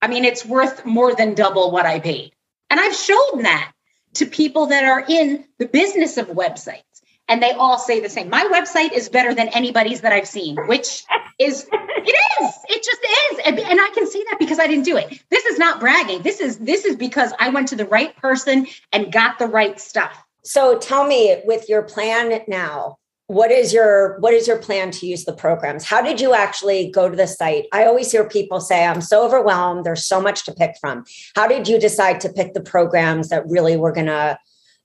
I 0.01 0.07
mean, 0.07 0.25
it's 0.25 0.45
worth 0.45 0.85
more 0.85 1.15
than 1.15 1.33
double 1.33 1.71
what 1.71 1.85
I 1.85 1.99
paid. 1.99 2.33
And 2.69 2.77
I've 2.77 2.93
shown 2.93 3.43
that 3.43 3.71
to 4.13 4.25
people 4.25 4.67
that 4.67 4.83
are 4.83 5.03
in 5.07 5.45
the 5.59 5.65
business 5.65 6.17
of 6.17 6.27
websites. 6.27 6.81
And 7.29 7.41
they 7.41 7.51
all 7.51 7.77
say 7.77 7.99
the 7.99 8.09
same. 8.09 8.29
My 8.29 8.43
website 8.51 8.91
is 8.91 9.07
better 9.09 9.33
than 9.33 9.47
anybody's 9.49 10.01
that 10.01 10.11
I've 10.11 10.27
seen, 10.27 10.57
which 10.67 11.03
is 11.39 11.67
it 11.71 12.43
is. 12.43 12.53
It 12.67 12.83
just 12.83 13.01
is. 13.03 13.63
And, 13.69 13.79
I 13.79 13.89
can 13.93 14.07
see 14.07 14.23
that 14.29 14.39
because 14.39 14.59
I 14.59 14.67
didn't 14.67 14.85
do 14.85 14.97
it. 14.97 15.23
This 15.29 15.45
is 15.45 15.57
not 15.57 15.79
bragging. 15.79 16.21
This 16.21 16.39
is 16.39 16.57
this 16.59 16.85
is 16.85 16.95
because 16.95 17.33
I 17.39 17.49
went 17.49 17.69
to 17.69 17.75
the 17.75 17.85
right 17.85 18.15
person 18.17 18.67
and 18.91 19.11
got 19.11 19.39
the 19.39 19.47
right 19.47 19.79
stuff. 19.79 20.23
So 20.43 20.77
tell 20.77 21.07
me 21.07 21.41
with 21.45 21.69
your 21.69 21.83
plan 21.83 22.41
now, 22.47 22.97
what 23.27 23.51
is 23.51 23.73
your 23.73 24.17
what 24.19 24.33
is 24.33 24.47
your 24.47 24.57
plan 24.57 24.91
to 24.91 25.07
use 25.07 25.25
the 25.25 25.33
programs? 25.33 25.83
How 25.83 26.01
did 26.01 26.19
you 26.19 26.33
actually 26.33 26.91
go 26.91 27.09
to 27.09 27.15
the 27.15 27.27
site? 27.27 27.65
I 27.71 27.85
always 27.85 28.11
hear 28.11 28.27
people 28.27 28.59
say 28.59 28.85
i'm 28.85 29.01
so 29.01 29.25
overwhelmed. 29.25 29.85
There's 29.85 30.05
so 30.05 30.21
much 30.21 30.45
to 30.45 30.53
pick 30.53 30.75
from. 30.81 31.05
How 31.35 31.47
did 31.47 31.67
you 31.67 31.79
decide 31.79 32.19
to 32.21 32.29
pick 32.29 32.53
the 32.53 32.61
programs 32.61 33.29
that 33.29 33.47
really 33.47 33.77
were 33.77 33.91
going 33.91 34.07
to 34.07 34.37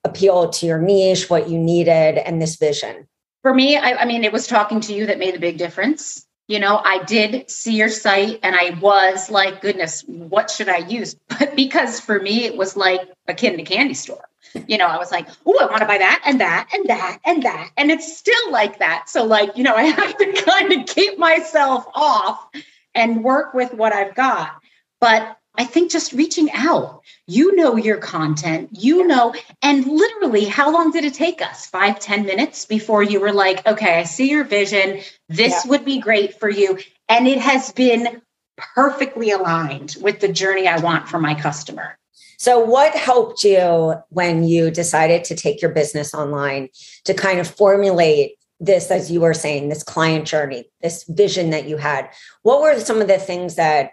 appeal 0.04 0.50
to 0.50 0.66
your 0.66 0.80
niche 0.80 1.28
what 1.28 1.49
you 1.49 1.59
needed 1.59 2.18
and 2.18 2.40
this 2.40 2.57
vision? 2.57 3.09
For 3.42 3.52
me 3.52 3.76
I, 3.76 3.95
I 3.95 4.04
mean 4.04 4.25
it 4.25 4.33
was 4.33 4.47
talking 4.47 4.80
to 4.83 4.95
you 4.95 5.07
that 5.07 5.18
made 5.18 5.35
a 5.35 5.40
big 5.40 5.59
difference 5.59 6.25
you 6.49 6.59
know 6.59 6.81
i 6.85 7.02
did 7.05 7.49
see 7.50 7.75
your 7.75 7.88
site 7.88 8.40
and 8.43 8.57
i 8.57 8.71
was 8.81 9.31
like 9.31 9.61
goodness 9.61 10.02
what 10.09 10.50
should 10.50 10.69
i 10.69 10.78
use? 10.78 11.14
But 11.38 11.55
because 11.55 12.00
for 12.00 12.19
me 12.21 12.45
it 12.47 12.57
was 12.57 12.76
like 12.76 13.00
akin 13.28 13.57
to 13.59 13.62
candy 13.62 13.95
store. 13.95 14.25
You 14.67 14.78
know 14.78 14.87
i 14.87 14.97
was 14.97 15.12
like 15.12 15.28
oh 15.47 15.59
i 15.61 15.67
want 15.67 15.81
to 15.81 15.87
buy 15.87 15.99
that 15.99 16.23
and 16.25 16.40
that 16.40 16.69
and 16.73 16.87
that 16.88 17.19
and 17.25 17.43
that. 17.45 17.71
And 17.76 17.90
it's 17.90 18.17
still 18.17 18.50
like 18.50 18.81
that. 18.81 19.09
So 19.09 19.25
like 19.25 19.57
you 19.57 19.62
know 19.62 19.75
i 19.76 19.85
have 19.85 20.17
to 20.17 20.33
kind 20.43 20.73
of 20.73 20.87
keep 20.87 21.19
myself 21.19 21.87
off 21.95 22.49
and 22.95 23.23
work 23.23 23.55
with 23.55 23.73
what 23.75 23.93
i've 23.93 24.14
got. 24.14 24.61
But 25.00 25.38
I 25.59 25.65
think 25.65 25.91
just 25.91 26.12
reaching 26.12 26.50
out. 26.53 27.03
You 27.27 27.57
know 27.57 27.77
your 27.77 27.99
content, 27.99 28.71
you 28.73 29.07
know, 29.07 29.35
and 29.61 29.85
literally, 29.85 30.45
how 30.45 30.73
long 30.73 30.93
did 30.93 31.05
it 31.05 31.15
take 31.15 31.43
us? 31.43 31.67
Five, 31.67 31.99
ten 31.99 32.25
minutes 32.25 32.65
before 32.65 33.03
you 33.03 33.21
were 33.21 33.33
like, 33.33 33.67
okay, 33.67 33.99
I 33.99 34.05
see 34.05 34.31
your 34.31 34.45
vision. 34.45 35.00
This 35.29 35.65
yeah. 35.65 35.71
would 35.71 35.85
be 35.85 35.99
great 35.99 36.38
for 36.38 36.49
you. 36.49 36.79
And 37.09 37.27
it 37.27 37.38
has 37.38 37.73
been 37.73 38.23
perfectly 38.57 39.31
aligned 39.33 39.97
with 40.00 40.21
the 40.21 40.33
journey 40.33 40.69
I 40.69 40.79
want 40.79 41.09
for 41.09 41.19
my 41.19 41.35
customer. 41.35 41.99
So, 42.38 42.61
what 42.61 42.95
helped 42.95 43.43
you 43.43 43.97
when 44.11 44.45
you 44.45 44.71
decided 44.71 45.25
to 45.25 45.35
take 45.35 45.61
your 45.61 45.73
business 45.73 46.15
online 46.15 46.69
to 47.05 47.15
kind 47.15 47.41
of 47.41 47.49
formulate 47.49 48.37
this, 48.61 48.93
as 48.93 49.11
you 49.11 49.21
were 49.21 49.35
saying, 49.35 49.69
this 49.69 49.83
client 49.83 50.27
journey, 50.27 50.71
this 50.81 51.05
vision 51.09 51.50
that 51.50 51.69
you 51.69 51.79
had? 51.79 52.11
What 52.43 52.62
were 52.62 52.79
some 52.79 53.00
of 53.00 53.09
the 53.09 53.19
things 53.19 53.57
that 53.57 53.91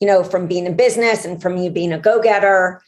you 0.00 0.06
know, 0.06 0.24
from 0.24 0.46
being 0.46 0.66
in 0.66 0.76
business 0.76 1.24
and 1.24 1.40
from 1.40 1.56
you 1.56 1.70
being 1.70 1.92
a 1.92 1.98
go 1.98 2.20
getter? 2.20 2.82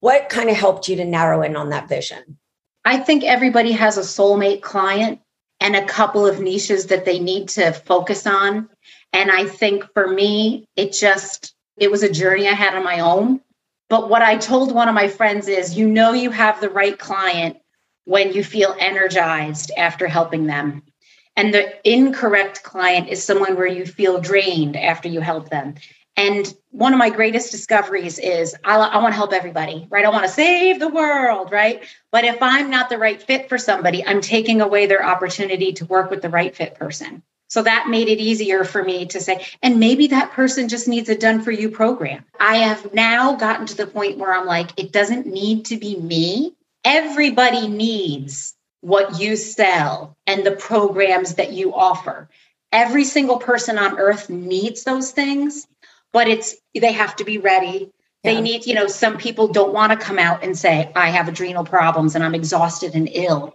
What 0.00 0.28
kind 0.28 0.48
of 0.48 0.56
helped 0.56 0.88
you 0.88 0.96
to 0.96 1.04
narrow 1.04 1.42
in 1.42 1.56
on 1.56 1.70
that 1.70 1.88
vision? 1.88 2.38
I 2.84 2.98
think 2.98 3.24
everybody 3.24 3.72
has 3.72 3.98
a 3.98 4.02
soulmate 4.02 4.62
client 4.62 5.20
and 5.60 5.76
a 5.76 5.84
couple 5.84 6.26
of 6.26 6.40
niches 6.40 6.86
that 6.86 7.04
they 7.04 7.18
need 7.18 7.48
to 7.50 7.72
focus 7.72 8.26
on. 8.26 8.68
And 9.12 9.30
I 9.30 9.44
think 9.44 9.84
for 9.92 10.06
me, 10.06 10.66
it 10.76 10.92
just, 10.92 11.54
it 11.76 11.90
was 11.90 12.02
a 12.02 12.12
journey 12.12 12.48
I 12.48 12.52
had 12.52 12.74
on 12.74 12.84
my 12.84 13.00
own. 13.00 13.40
But 13.90 14.08
what 14.08 14.22
I 14.22 14.36
told 14.36 14.72
one 14.72 14.88
of 14.88 14.94
my 14.94 15.08
friends 15.08 15.48
is, 15.48 15.76
you 15.76 15.86
know, 15.86 16.12
you 16.12 16.30
have 16.30 16.60
the 16.60 16.70
right 16.70 16.98
client 16.98 17.58
when 18.04 18.32
you 18.32 18.42
feel 18.42 18.74
energized 18.78 19.72
after 19.76 20.06
helping 20.06 20.46
them. 20.46 20.82
And 21.36 21.52
the 21.52 21.88
incorrect 21.88 22.62
client 22.62 23.08
is 23.08 23.22
someone 23.22 23.56
where 23.56 23.66
you 23.66 23.84
feel 23.84 24.20
drained 24.20 24.76
after 24.76 25.08
you 25.08 25.20
help 25.20 25.50
them. 25.50 25.74
And 26.20 26.54
one 26.70 26.92
of 26.92 26.98
my 26.98 27.08
greatest 27.08 27.50
discoveries 27.50 28.18
is 28.18 28.54
I, 28.62 28.76
I 28.76 28.98
want 28.98 29.12
to 29.12 29.16
help 29.16 29.32
everybody, 29.32 29.86
right? 29.88 30.04
I 30.04 30.10
want 30.10 30.24
to 30.26 30.30
save 30.30 30.78
the 30.78 30.88
world, 30.88 31.50
right? 31.50 31.82
But 32.12 32.24
if 32.24 32.42
I'm 32.42 32.68
not 32.68 32.90
the 32.90 32.98
right 32.98 33.22
fit 33.22 33.48
for 33.48 33.56
somebody, 33.56 34.04
I'm 34.04 34.20
taking 34.20 34.60
away 34.60 34.84
their 34.84 35.02
opportunity 35.02 35.72
to 35.72 35.86
work 35.86 36.10
with 36.10 36.20
the 36.20 36.28
right 36.28 36.54
fit 36.54 36.74
person. 36.74 37.22
So 37.48 37.62
that 37.62 37.88
made 37.88 38.08
it 38.08 38.20
easier 38.20 38.64
for 38.64 38.84
me 38.84 39.06
to 39.06 39.18
say, 39.18 39.46
and 39.62 39.80
maybe 39.80 40.08
that 40.08 40.32
person 40.32 40.68
just 40.68 40.86
needs 40.86 41.08
a 41.08 41.16
done 41.16 41.40
for 41.40 41.52
you 41.52 41.70
program. 41.70 42.26
I 42.38 42.56
have 42.56 42.92
now 42.92 43.36
gotten 43.36 43.64
to 43.66 43.76
the 43.76 43.86
point 43.86 44.18
where 44.18 44.34
I'm 44.34 44.46
like, 44.46 44.78
it 44.78 44.92
doesn't 44.92 45.26
need 45.26 45.64
to 45.66 45.78
be 45.78 45.96
me. 45.96 46.54
Everybody 46.84 47.66
needs 47.66 48.54
what 48.82 49.18
you 49.18 49.36
sell 49.36 50.18
and 50.26 50.44
the 50.44 50.52
programs 50.52 51.36
that 51.36 51.52
you 51.52 51.74
offer. 51.74 52.28
Every 52.72 53.04
single 53.04 53.38
person 53.38 53.78
on 53.78 53.98
earth 53.98 54.28
needs 54.28 54.84
those 54.84 55.12
things 55.12 55.66
but 56.12 56.28
it's 56.28 56.56
they 56.74 56.92
have 56.92 57.16
to 57.16 57.24
be 57.24 57.38
ready 57.38 57.90
they 58.22 58.34
yeah. 58.34 58.40
need 58.40 58.66
you 58.66 58.74
know 58.74 58.86
some 58.86 59.16
people 59.16 59.48
don't 59.48 59.72
want 59.72 59.92
to 59.92 60.06
come 60.06 60.18
out 60.18 60.44
and 60.44 60.56
say 60.56 60.90
i 60.96 61.08
have 61.08 61.28
adrenal 61.28 61.64
problems 61.64 62.14
and 62.14 62.24
i'm 62.24 62.34
exhausted 62.34 62.94
and 62.94 63.08
ill 63.12 63.54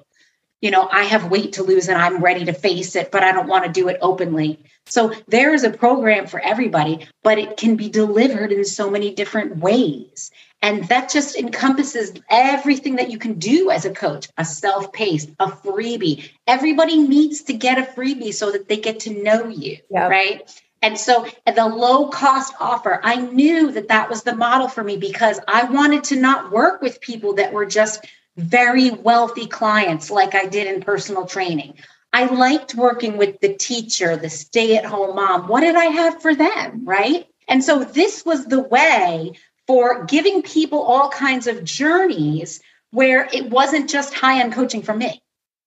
you 0.62 0.72
know 0.72 0.88
i 0.92 1.04
have 1.04 1.32
weight 1.32 1.54
to 1.54 1.64
lose 1.64 1.88
and 1.88 1.98
i'm 1.98 2.22
ready 2.22 2.46
to 2.46 2.54
face 2.54 2.96
it 2.96 3.12
but 3.12 3.24
i 3.24 3.32
don't 3.32 3.48
want 3.48 3.66
to 3.66 3.72
do 3.72 3.88
it 3.88 3.98
openly 4.02 4.64
so 4.86 5.14
there 5.28 5.54
is 5.54 5.64
a 5.64 5.70
program 5.70 6.28
for 6.28 6.40
everybody 6.40 7.08
but 7.24 7.38
it 7.38 7.58
can 7.58 7.76
be 7.76 7.90
delivered 7.90 8.52
in 8.52 8.64
so 8.66 8.90
many 8.90 9.14
different 9.14 9.58
ways 9.58 10.32
and 10.66 10.88
that 10.88 11.12
just 11.12 11.36
encompasses 11.36 12.14
everything 12.28 12.96
that 12.96 13.12
you 13.12 13.20
can 13.20 13.38
do 13.38 13.70
as 13.70 13.86
a 13.86 13.92
coach 13.92 14.30
a 14.40 14.44
self 14.44 14.92
paced, 14.92 15.30
a 15.40 15.46
freebie. 15.46 16.32
Everybody 16.48 16.98
needs 16.98 17.44
to 17.44 17.54
get 17.54 17.78
a 17.78 17.84
freebie 17.84 18.34
so 18.34 18.52
that 18.52 18.68
they 18.68 18.78
get 18.78 19.02
to 19.02 19.24
know 19.24 19.48
you, 19.48 19.78
yep. 19.92 20.10
right? 20.10 20.62
And 20.86 21.00
so 21.00 21.26
the 21.48 21.66
low 21.66 22.10
cost 22.10 22.54
offer, 22.60 23.02
I 23.04 23.16
knew 23.16 23.72
that 23.72 23.88
that 23.88 24.08
was 24.08 24.22
the 24.22 24.36
model 24.36 24.68
for 24.68 24.84
me 24.84 24.98
because 24.98 25.40
I 25.48 25.64
wanted 25.64 26.04
to 26.06 26.16
not 26.16 26.52
work 26.52 26.80
with 26.80 27.02
people 27.02 27.34
that 27.34 27.52
were 27.52 27.66
just 27.66 28.06
very 28.38 28.92
wealthy 28.92 29.48
clients 29.48 30.12
like 30.12 30.36
I 30.36 30.46
did 30.46 30.68
in 30.68 30.84
personal 30.84 31.26
training. 31.26 31.74
I 32.14 32.26
liked 32.26 32.76
working 32.76 33.18
with 33.18 33.40
the 33.40 33.56
teacher, 33.56 34.16
the 34.16 34.30
stay 34.30 34.78
at 34.78 34.86
home 34.86 35.16
mom. 35.16 35.48
What 35.48 35.62
did 35.62 35.76
I 35.76 35.86
have 35.86 36.22
for 36.22 36.36
them? 36.36 36.86
Right. 36.86 37.26
And 37.48 37.64
so 37.64 37.84
this 37.84 38.24
was 38.24 38.46
the 38.46 38.62
way 38.62 39.32
for 39.66 40.06
giving 40.06 40.44
people 40.44 40.84
all 40.84 41.10
kinds 41.10 41.48
of 41.48 41.64
journeys 41.64 42.62
where 42.92 43.28
it 43.34 43.50
wasn't 43.50 43.90
just 43.90 44.14
high 44.14 44.40
end 44.40 44.54
coaching 44.54 44.84
for 44.84 44.96
me. 44.96 45.20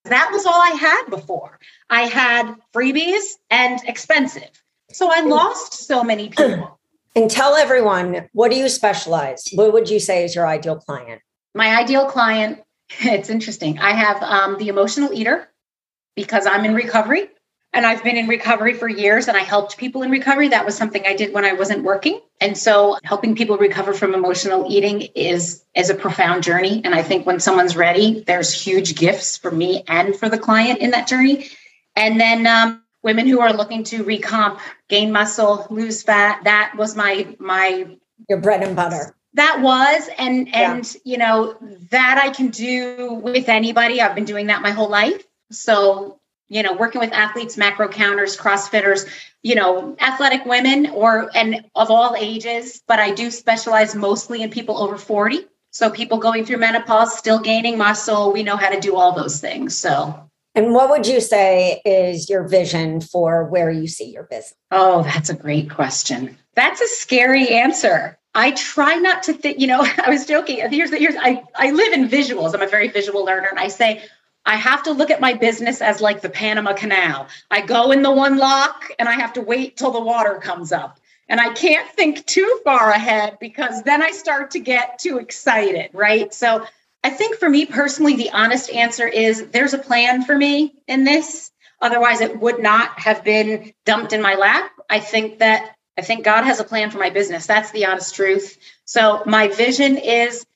That 0.05 0.31
was 0.33 0.47
all 0.47 0.63
I 0.63 0.77
had 0.77 1.07
before. 1.11 1.59
I 1.91 2.03
had 2.03 2.55
freebies 2.73 3.33
and 3.51 3.81
expensive. 3.83 4.63
So 4.90 5.11
I 5.12 5.21
lost 5.21 5.87
so 5.87 6.02
many 6.02 6.30
people. 6.30 6.78
And 7.14 7.30
tell 7.30 7.57
everyone, 7.57 8.28
what 8.33 8.50
do 8.50 8.57
you 8.57 8.68
specialize? 8.68 9.49
What 9.52 9.73
would 9.73 9.90
you 9.90 10.00
say 10.00 10.25
is 10.25 10.35
your 10.35 10.47
ideal 10.47 10.76
client? 10.76 11.21
My 11.54 11.76
ideal 11.76 12.07
client, 12.07 12.62
it's 13.00 13.28
interesting. 13.28 13.78
I 13.78 13.92
have 13.92 14.23
um, 14.23 14.59
the 14.59 14.68
emotional 14.68 15.12
eater 15.12 15.49
because 16.14 16.47
I'm 16.47 16.64
in 16.64 16.75
recovery 16.75 17.28
and 17.73 17.85
I've 17.85 18.02
been 18.02 18.16
in 18.16 18.28
recovery 18.28 18.75
for 18.75 18.88
years 18.88 19.28
and 19.28 19.37
I 19.37 19.40
helped 19.40 19.76
people 19.76 20.02
in 20.02 20.11
recovery. 20.11 20.49
That 20.49 20.64
was 20.64 20.76
something 20.76 21.04
I 21.07 21.14
did 21.14 21.35
when 21.35 21.45
I 21.45 21.52
wasn't 21.52 21.85
working. 21.85 22.21
And 22.40 22.57
so 22.57 22.99
helping 23.04 23.37
people 23.37 23.59
recover 23.59 23.92
from 23.92 24.14
emotional 24.14 24.66
eating 24.71 25.02
is 25.14 25.64
is 25.75 25.90
a 25.90 25.95
profound 25.95 26.42
journey 26.42 26.80
and 26.85 26.95
I 26.95 27.02
think 27.02 27.26
when 27.26 27.40
someone's 27.40 27.76
ready, 27.76 28.25
there's 28.26 28.52
huge 28.52 28.97
gifts 28.97 29.37
for 29.37 29.50
me 29.50 29.85
and 29.87 30.16
for 30.16 30.28
the 30.28 30.38
client 30.38 30.80
in 30.80 30.92
that 30.92 31.09
journey. 31.09 31.49
And 31.95 32.18
then 32.21 32.47
um, 32.47 32.83
women 33.09 33.27
who 33.27 33.41
are 33.41 33.55
looking 33.55 33.85
to 33.85 34.05
recomp, 34.05 34.61
gain 34.88 35.11
muscle, 35.11 35.67
lose 35.71 36.03
fat. 36.03 36.45
That 36.45 36.75
was 36.77 36.95
my 36.95 37.35
my 37.38 37.97
your 38.29 38.38
bread 38.38 38.62
and 38.62 38.77
butter. 38.77 39.17
That 39.33 39.62
was 39.62 40.11
and 40.19 40.55
and 40.55 40.85
yeah. 40.85 41.00
you 41.05 41.17
know 41.17 41.57
that 41.91 42.21
I 42.23 42.29
can 42.29 42.49
do 42.49 43.15
with 43.15 43.49
anybody. 43.49 44.03
I've 44.03 44.15
been 44.15 44.27
doing 44.27 44.49
that 44.49 44.61
my 44.61 44.73
whole 44.73 44.91
life. 44.91 45.25
So, 45.50 46.21
you 46.49 46.62
know, 46.62 46.75
working 46.75 47.00
with 47.00 47.15
athletes, 47.15 47.57
macro 47.57 47.88
counters, 47.88 48.37
crossfitters, 48.37 49.09
you 49.43 49.55
know, 49.55 49.97
athletic 50.00 50.45
women 50.45 50.91
or 50.91 51.31
and 51.35 51.65
of 51.75 51.91
all 51.91 52.15
ages, 52.19 52.83
but 52.87 52.99
I 52.99 53.12
do 53.12 53.31
specialize 53.31 53.95
mostly 53.95 54.43
in 54.43 54.50
people 54.50 54.77
over 54.77 54.99
40. 54.99 55.47
So 55.71 55.88
people 55.88 56.19
going 56.19 56.45
through 56.45 56.59
menopause, 56.59 57.17
still 57.17 57.41
gaining 57.41 57.79
muscle, 57.79 58.33
we 58.33 58.43
know 58.43 58.57
how 58.57 58.69
to 58.69 58.81
do 58.81 58.97
all 58.97 59.12
those 59.12 59.41
things. 59.41 59.79
So 59.79 60.27
and 60.55 60.75
what 60.75 60.90
would 60.90 61.07
you 61.07 61.21
say 61.21 61.81
is 61.85 62.28
your 62.28 62.47
vision 62.47 63.00
for 63.00 63.45
where 63.45 63.71
you 63.71 63.87
see 63.87 64.11
your 64.11 64.25
business? 64.25 64.55
Oh, 64.71 65.02
that's 65.02 65.28
a 65.28 65.35
great 65.35 65.71
question. 65.71 66.37
That's 66.55 66.81
a 66.81 66.88
scary 66.88 67.49
answer. 67.49 68.19
I 68.35 68.52
try 68.52 68.97
not 68.97 69.23
to 69.25 69.33
think, 69.33 69.61
you 69.61 69.67
know, 69.67 69.87
I 70.05 70.11
was 70.11 70.26
joking. 70.26 70.59
Here's 70.71 70.90
the 70.90 70.99
here's 70.99 71.17
I, 71.17 71.43
I 71.55 71.71
live 71.71 71.93
in 71.93 72.09
visuals. 72.09 72.55
I'm 72.55 72.62
a 72.62 72.67
very 72.67 72.88
visual 72.88 73.25
learner. 73.25 73.49
And 73.49 73.59
I 73.59 73.69
say, 73.69 74.02
I 74.47 74.57
have 74.57 74.83
to 74.85 74.93
look 74.93 75.11
at 75.11 75.21
my 75.21 75.35
business 75.35 75.83
as 75.83 76.00
like 76.00 76.23
the 76.23 76.31
Panama 76.31 76.73
Canal. 76.73 77.28
I 77.50 77.61
go 77.61 77.90
in 77.90 78.02
the 78.02 78.11
one 78.11 78.38
lock 78.38 78.90
and 78.99 79.09
I 79.09 79.12
have 79.12 79.35
to 79.35 79.43
wait 79.43 79.76
till 79.76 79.90
the 79.90 80.00
water 80.00 80.37
comes 80.37 80.73
up. 80.73 80.99
And 81.28 81.40
I 81.40 81.52
can't 81.52 81.87
think 81.90 82.25
too 82.25 82.61
far 82.64 82.90
ahead 82.90 83.37
because 83.40 83.83
then 83.83 84.02
I 84.02 84.12
start 84.12 84.52
to 84.52 84.61
get 84.61 84.99
too 84.99 85.19
excited, 85.19 85.90
right? 85.93 86.33
So 86.33 86.64
I 87.05 87.11
think 87.11 87.37
for 87.37 87.49
me 87.49 87.67
personally, 87.67 88.17
the 88.17 88.31
honest 88.31 88.71
answer 88.71 89.07
is 89.07 89.49
there's 89.49 89.75
a 89.75 89.78
plan 89.78 90.25
for 90.25 90.37
me 90.37 90.75
in 90.87 91.05
this. 91.05 91.50
Otherwise, 91.81 92.21
it 92.21 92.40
would 92.40 92.61
not 92.61 92.99
have 92.99 93.23
been 93.23 93.73
dumped 93.85 94.12
in 94.12 94.21
my 94.21 94.35
lap. 94.35 94.71
I 94.90 95.00
think 95.00 95.38
that 95.38 95.76
I 95.97 96.02
think 96.02 96.25
God 96.25 96.45
has 96.45 96.61
a 96.61 96.64
plan 96.64 96.90
for 96.90 96.99
my 96.99 97.11
business. 97.11 97.47
That's 97.47 97.73
the 97.73 97.87
honest 97.87 98.14
truth. 98.14 98.57
So 98.85 99.23
my 99.26 99.49
vision 99.49 99.97
is 99.97 100.47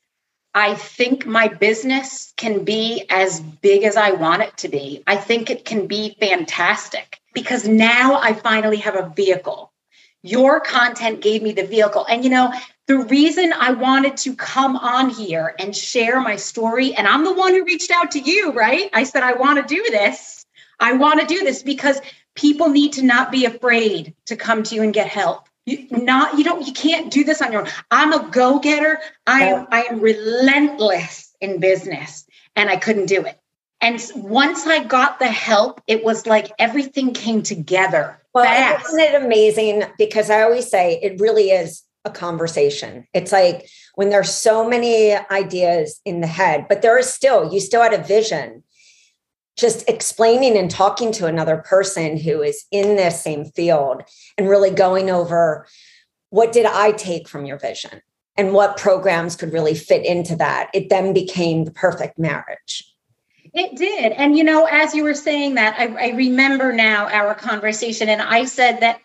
I 0.55 0.75
think 0.75 1.27
my 1.27 1.49
business 1.49 2.33
can 2.37 2.65
be 2.65 3.07
as 3.09 3.41
big 3.41 3.85
as 3.85 3.97
I 3.97 4.13
want 4.13 4.43
it 4.43 4.57
to 4.59 4.69
be. 4.69 5.03
I 5.07 5.17
think 5.17 5.51
it 5.51 5.65
can 5.65 5.87
be 5.87 6.17
fantastic 6.21 7.21
because 7.33 7.67
now 7.67 8.21
I 8.21 8.35
finally 8.35 8.77
have 8.79 8.95
a 8.95 9.13
vehicle. 9.17 9.72
Your 10.23 10.61
content 10.61 11.21
gave 11.21 11.43
me 11.43 11.53
the 11.53 11.67
vehicle. 11.67 12.07
And 12.09 12.25
you 12.25 12.31
know, 12.31 12.53
the 12.87 12.99
reason 12.99 13.53
I 13.53 13.73
wanted 13.73 14.17
to 14.19 14.35
come 14.35 14.77
on 14.77 15.11
here 15.11 15.55
and 15.59 15.75
share 15.75 16.21
my 16.21 16.37
story, 16.37 16.95
and 16.95 17.07
I'm 17.07 17.25
the 17.25 17.33
one 17.33 17.53
who 17.53 17.65
reached 17.65 17.91
out 17.91 18.11
to 18.13 18.21
you, 18.21 18.53
right? 18.53 18.91
I 18.93 19.05
said, 19.05 19.23
I 19.23 19.35
want 19.35 19.67
to 19.67 19.75
do 19.75 19.83
this. 19.91 20.47
I 20.79 20.95
want 20.95 21.21
to 21.21 21.27
do 21.27 21.45
this 21.45 21.63
because 21.63 22.01
people 22.35 22.69
need 22.69 22.93
to 22.95 23.03
not 23.03 23.31
be 23.31 23.45
afraid 23.45 24.15
to 24.27 24.37
come 24.37 24.63
to 24.65 24.75
you 24.75 24.83
and 24.83 24.95
get 24.95 25.09
help. 25.09 25.49
You 25.65 25.87
not 25.91 26.37
you 26.39 26.45
don't 26.45 26.67
you 26.67 26.73
can't 26.73 27.13
do 27.13 27.23
this 27.23 27.41
on 27.41 27.53
your 27.53 27.63
own. 27.63 27.69
I'm 27.91 28.13
a 28.13 28.29
go-getter. 28.31 28.99
I 29.27 29.45
am 29.45 29.67
I 29.71 29.83
am 29.85 30.01
relentless 30.01 31.35
in 31.41 31.61
business 31.61 32.27
and 32.57 32.69
I 32.69 32.77
couldn't 32.77 33.07
do 33.07 33.25
it. 33.25 33.39
And 33.81 34.01
once 34.17 34.67
I 34.67 34.83
got 34.83 35.19
the 35.19 35.29
help, 35.29 35.81
it 35.87 36.05
was 36.05 36.27
like 36.27 36.51
everything 36.59 37.15
came 37.15 37.43
together. 37.43 38.22
Well, 38.35 38.45
fast. 38.45 38.87
isn't 38.89 39.01
it 39.01 39.23
amazing? 39.23 39.85
Because 39.99 40.31
I 40.31 40.43
always 40.43 40.69
say 40.69 40.99
it 41.03 41.21
really 41.21 41.51
is 41.51 41.83
a 42.05 42.11
conversation. 42.11 43.07
It's 43.13 43.33
like 43.33 43.69
when 43.95 44.11
there's 44.11 44.33
so 44.33 44.69
many 44.69 45.15
ideas 45.31 46.01
in 46.05 46.21
the 46.21 46.27
head, 46.27 46.67
but 46.69 46.83
there 46.83 46.99
is 46.99 47.13
still, 47.13 47.53
you 47.53 47.61
still 47.61 47.83
had 47.83 47.93
a 47.93 48.03
vision 48.03 48.65
just 49.57 49.89
explaining 49.89 50.57
and 50.57 50.71
talking 50.71 51.13
to 51.13 51.27
another 51.27 51.59
person 51.59 52.17
who 52.17 52.43
is 52.43 52.65
in 52.73 52.97
this 52.97 53.21
same 53.21 53.45
field 53.45 54.03
and 54.39 54.49
really 54.49 54.71
going 54.71 55.11
over 55.11 55.67
what 56.31 56.53
did 56.53 56.65
I 56.65 56.93
take 56.93 57.29
from 57.29 57.45
your 57.45 57.59
vision 57.59 58.01
and 58.37 58.55
what 58.55 58.79
programs 58.79 59.37
could 59.37 59.53
really 59.53 59.75
fit 59.75 60.07
into 60.07 60.35
that. 60.37 60.71
It 60.73 60.89
then 60.89 61.13
became 61.13 61.65
the 61.65 61.71
perfect 61.71 62.19
marriage. 62.19 62.92
It 63.55 63.77
did. 63.77 64.13
And, 64.13 64.37
you 64.37 64.45
know, 64.45 64.65
as 64.65 64.95
you 64.95 65.05
were 65.05 65.15
saying 65.15 65.57
that, 65.57 65.79
I, 65.79 66.09
I 66.09 66.11
remember 66.13 66.73
now 66.73 67.07
our 67.09 67.35
conversation, 67.35 68.09
and 68.09 68.23
I 68.23 68.47
said 68.47 68.81
that 68.81 69.01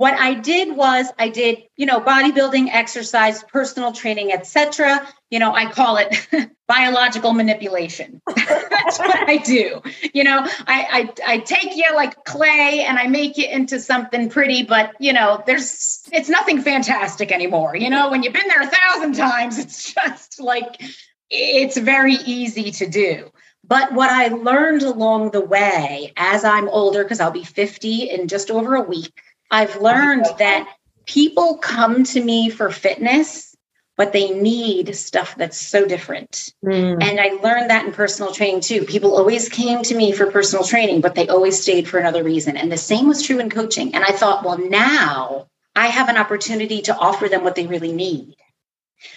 what 0.00 0.14
I 0.14 0.32
did 0.32 0.74
was 0.74 1.12
I 1.18 1.28
did, 1.28 1.64
you 1.76 1.84
know, 1.84 2.00
bodybuilding, 2.00 2.70
exercise, 2.72 3.44
personal 3.44 3.92
training, 3.92 4.32
etc. 4.32 5.06
You 5.28 5.40
know, 5.40 5.52
I 5.54 5.70
call 5.70 5.98
it 5.98 6.26
biological 6.68 7.34
manipulation. 7.34 8.22
That's 8.34 8.98
what 8.98 9.28
I 9.28 9.36
do. 9.36 9.82
You 10.14 10.24
know, 10.24 10.38
I, 10.66 11.12
I 11.26 11.34
I 11.34 11.38
take 11.40 11.76
you 11.76 11.84
like 11.94 12.24
clay 12.24 12.82
and 12.88 12.98
I 12.98 13.08
make 13.08 13.36
you 13.36 13.46
into 13.46 13.78
something 13.78 14.30
pretty, 14.30 14.62
but 14.62 14.92
you 15.00 15.12
know, 15.12 15.42
there's 15.44 16.00
it's 16.10 16.30
nothing 16.30 16.62
fantastic 16.62 17.30
anymore. 17.30 17.76
You 17.76 17.90
know, 17.90 18.08
when 18.10 18.22
you've 18.22 18.32
been 18.32 18.48
there 18.48 18.62
a 18.62 18.70
thousand 18.70 19.16
times, 19.16 19.58
it's 19.58 19.92
just 19.94 20.40
like 20.40 20.80
it's 21.28 21.76
very 21.76 22.14
easy 22.14 22.70
to 22.70 22.88
do. 22.88 23.30
But 23.70 23.92
what 23.92 24.10
I 24.10 24.26
learned 24.26 24.82
along 24.82 25.30
the 25.30 25.40
way 25.40 26.12
as 26.16 26.42
I'm 26.42 26.68
older, 26.68 27.04
because 27.04 27.20
I'll 27.20 27.30
be 27.30 27.44
50 27.44 28.10
in 28.10 28.26
just 28.26 28.50
over 28.50 28.74
a 28.74 28.82
week, 28.82 29.22
I've 29.48 29.80
learned 29.80 30.26
that 30.38 30.68
people 31.06 31.56
come 31.58 32.02
to 32.02 32.20
me 32.20 32.50
for 32.50 32.70
fitness, 32.70 33.54
but 33.96 34.12
they 34.12 34.30
need 34.30 34.96
stuff 34.96 35.36
that's 35.36 35.60
so 35.60 35.86
different. 35.86 36.52
Mm. 36.64 37.00
And 37.00 37.20
I 37.20 37.40
learned 37.44 37.70
that 37.70 37.86
in 37.86 37.92
personal 37.92 38.32
training 38.32 38.62
too. 38.62 38.84
People 38.86 39.16
always 39.16 39.48
came 39.48 39.84
to 39.84 39.94
me 39.94 40.10
for 40.10 40.32
personal 40.32 40.64
training, 40.64 41.00
but 41.00 41.14
they 41.14 41.28
always 41.28 41.62
stayed 41.62 41.88
for 41.88 42.00
another 42.00 42.24
reason. 42.24 42.56
And 42.56 42.72
the 42.72 42.76
same 42.76 43.06
was 43.06 43.22
true 43.22 43.38
in 43.38 43.50
coaching. 43.50 43.94
And 43.94 44.02
I 44.02 44.10
thought, 44.10 44.44
well, 44.44 44.58
now 44.58 45.46
I 45.76 45.86
have 45.86 46.08
an 46.08 46.16
opportunity 46.16 46.82
to 46.82 46.96
offer 46.96 47.28
them 47.28 47.44
what 47.44 47.54
they 47.54 47.68
really 47.68 47.92
need. 47.92 48.34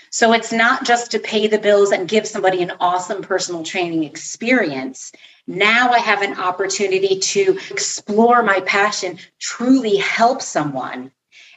So 0.09 0.33
it's 0.33 0.51
not 0.51 0.85
just 0.85 1.11
to 1.11 1.19
pay 1.19 1.47
the 1.47 1.59
bills 1.59 1.91
and 1.91 2.07
give 2.07 2.27
somebody 2.27 2.61
an 2.61 2.73
awesome 2.79 3.21
personal 3.21 3.63
training 3.63 4.03
experience. 4.03 5.11
Now 5.47 5.91
I 5.91 5.99
have 5.99 6.21
an 6.21 6.39
opportunity 6.39 7.19
to 7.19 7.59
explore 7.69 8.43
my 8.43 8.61
passion, 8.61 9.19
truly 9.39 9.97
help 9.97 10.41
someone 10.41 11.11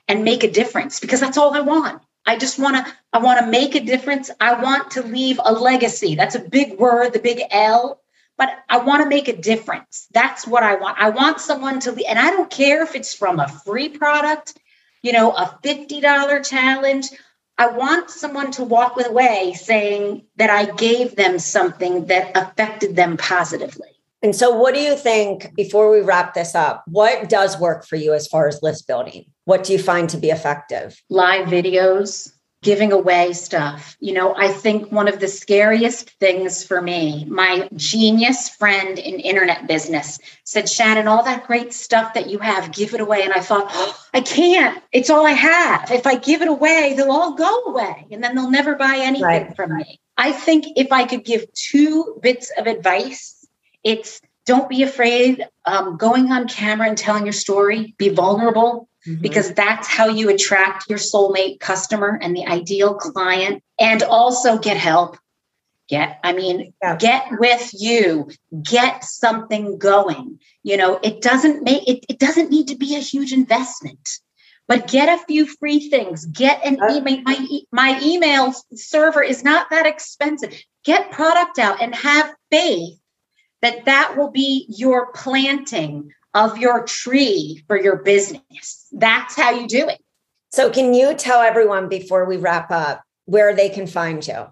and 0.08 0.24
make 0.24 0.44
a 0.44 0.50
difference 0.50 1.00
because 1.00 1.20
that's 1.20 1.38
all 1.38 1.54
I 1.54 1.60
want. 1.60 2.02
I 2.26 2.36
just 2.36 2.58
want 2.58 2.76
to 2.76 2.92
I 3.12 3.18
want 3.18 3.40
to 3.40 3.46
make 3.46 3.74
a 3.74 3.80
difference. 3.80 4.30
I 4.40 4.60
want 4.60 4.90
to 4.92 5.02
leave 5.02 5.40
a 5.42 5.52
legacy. 5.52 6.16
That's 6.16 6.34
a 6.34 6.40
big 6.40 6.78
word, 6.78 7.12
the 7.12 7.20
big 7.20 7.40
L, 7.50 8.00
but 8.36 8.50
I 8.68 8.78
want 8.78 9.02
to 9.02 9.08
make 9.08 9.28
a 9.28 9.36
difference. 9.36 10.08
That's 10.12 10.46
what 10.46 10.62
I 10.62 10.74
want. 10.74 10.98
I 10.98 11.10
want 11.10 11.40
someone 11.40 11.80
to 11.80 11.92
leave, 11.92 12.06
and 12.08 12.18
I 12.18 12.30
don't 12.30 12.50
care 12.50 12.82
if 12.82 12.94
it's 12.94 13.14
from 13.14 13.38
a 13.38 13.48
free 13.48 13.88
product, 13.88 14.58
you 15.02 15.12
know, 15.12 15.30
a 15.32 15.58
$50 15.62 16.48
challenge. 16.48 17.06
I 17.58 17.68
want 17.68 18.10
someone 18.10 18.50
to 18.52 18.64
walk 18.64 19.00
away 19.02 19.54
saying 19.58 20.26
that 20.36 20.50
I 20.50 20.66
gave 20.74 21.16
them 21.16 21.38
something 21.38 22.06
that 22.06 22.36
affected 22.36 22.96
them 22.96 23.16
positively. 23.16 23.88
And 24.22 24.34
so, 24.34 24.54
what 24.54 24.74
do 24.74 24.80
you 24.80 24.96
think 24.96 25.54
before 25.54 25.90
we 25.90 26.00
wrap 26.00 26.34
this 26.34 26.54
up? 26.54 26.84
What 26.86 27.28
does 27.28 27.58
work 27.58 27.86
for 27.86 27.96
you 27.96 28.12
as 28.12 28.26
far 28.26 28.48
as 28.48 28.62
list 28.62 28.86
building? 28.86 29.26
What 29.44 29.64
do 29.64 29.72
you 29.72 29.78
find 29.78 30.08
to 30.10 30.18
be 30.18 30.30
effective? 30.30 31.00
Live 31.08 31.48
videos, 31.48 32.32
giving 32.62 32.92
away 32.92 33.32
stuff. 33.32 33.96
You 34.00 34.14
know, 34.14 34.34
I 34.34 34.48
think 34.48 34.90
one 34.90 35.08
of 35.08 35.20
the 35.20 35.28
scariest 35.28 36.10
things 36.18 36.64
for 36.64 36.80
me, 36.82 37.24
my 37.26 37.68
genius 37.76 38.48
friend 38.48 38.98
in 38.98 39.20
internet 39.20 39.66
business 39.68 40.18
said, 40.44 40.68
Shannon, 40.68 41.06
all 41.06 41.22
that 41.24 41.46
great 41.46 41.72
stuff 41.72 42.14
that 42.14 42.28
you 42.28 42.38
have, 42.38 42.72
give 42.72 42.94
it 42.94 43.00
away. 43.00 43.22
And 43.22 43.32
I 43.32 43.40
thought, 43.40 43.66
oh, 43.70 43.96
I 44.14 44.20
can't. 44.20 44.82
It's 44.92 45.10
all 45.10 45.26
I 45.26 45.32
have. 45.32 45.90
If 45.90 46.06
I 46.06 46.16
give 46.16 46.42
it 46.42 46.48
away, 46.48 46.94
they'll 46.96 47.12
all 47.12 47.34
go 47.34 47.64
away 47.64 48.06
and 48.10 48.22
then 48.22 48.34
they'll 48.34 48.50
never 48.50 48.74
buy 48.74 48.96
anything 48.98 49.24
right. 49.24 49.56
from 49.56 49.76
me. 49.76 50.00
I 50.16 50.32
think 50.32 50.66
if 50.76 50.92
I 50.92 51.04
could 51.04 51.24
give 51.24 51.52
two 51.52 52.18
bits 52.22 52.50
of 52.56 52.66
advice, 52.66 53.46
it's 53.84 54.20
don't 54.46 54.68
be 54.68 54.82
afraid 54.82 55.46
um, 55.66 55.96
going 55.96 56.30
on 56.30 56.48
camera 56.48 56.88
and 56.88 56.96
telling 56.96 57.26
your 57.26 57.32
story, 57.32 57.94
be 57.98 58.08
vulnerable, 58.08 58.88
mm-hmm. 59.06 59.20
because 59.20 59.52
that's 59.54 59.88
how 59.88 60.08
you 60.08 60.28
attract 60.28 60.88
your 60.88 60.98
soulmate 60.98 61.60
customer 61.60 62.18
and 62.20 62.34
the 62.34 62.46
ideal 62.46 62.94
client 62.94 63.62
and 63.78 64.02
also 64.02 64.58
get 64.58 64.76
help. 64.76 65.16
Get 65.88 66.18
i 66.24 66.32
mean 66.32 66.74
yeah. 66.82 66.96
get 66.96 67.26
with 67.38 67.70
you. 67.72 68.28
Get 68.60 69.04
something 69.04 69.78
going. 69.78 70.40
You 70.64 70.76
know 70.76 70.98
it 71.02 71.22
doesn't 71.22 71.62
make 71.62 71.86
it, 71.86 72.04
it 72.08 72.18
doesn't 72.18 72.50
need 72.50 72.68
to 72.68 72.76
be 72.76 72.96
a 72.96 73.00
huge 73.00 73.32
investment 73.32 74.08
but 74.68 74.88
get 74.88 75.08
a 75.08 75.24
few 75.26 75.46
free 75.46 75.88
things. 75.88 76.26
Get 76.26 76.64
an 76.64 76.78
email 76.90 77.22
my, 77.22 77.60
my 77.72 78.00
email 78.02 78.52
server 78.74 79.22
is 79.22 79.44
not 79.44 79.70
that 79.70 79.86
expensive. 79.86 80.52
Get 80.84 81.12
product 81.12 81.58
out 81.58 81.80
and 81.80 81.94
have 81.94 82.34
faith 82.50 82.98
that 83.62 83.84
that 83.84 84.16
will 84.16 84.30
be 84.30 84.66
your 84.68 85.12
planting 85.12 86.10
of 86.36 86.56
your 86.58 86.84
tree 86.84 87.64
for 87.66 87.80
your 87.80 87.96
business. 87.96 88.86
That's 88.92 89.34
how 89.34 89.50
you 89.52 89.66
do 89.66 89.88
it. 89.88 89.98
So, 90.50 90.70
can 90.70 90.94
you 90.94 91.14
tell 91.14 91.40
everyone 91.40 91.88
before 91.88 92.26
we 92.26 92.36
wrap 92.36 92.70
up 92.70 93.02
where 93.24 93.56
they 93.56 93.70
can 93.70 93.86
find 93.86 94.24
you? 94.24 94.46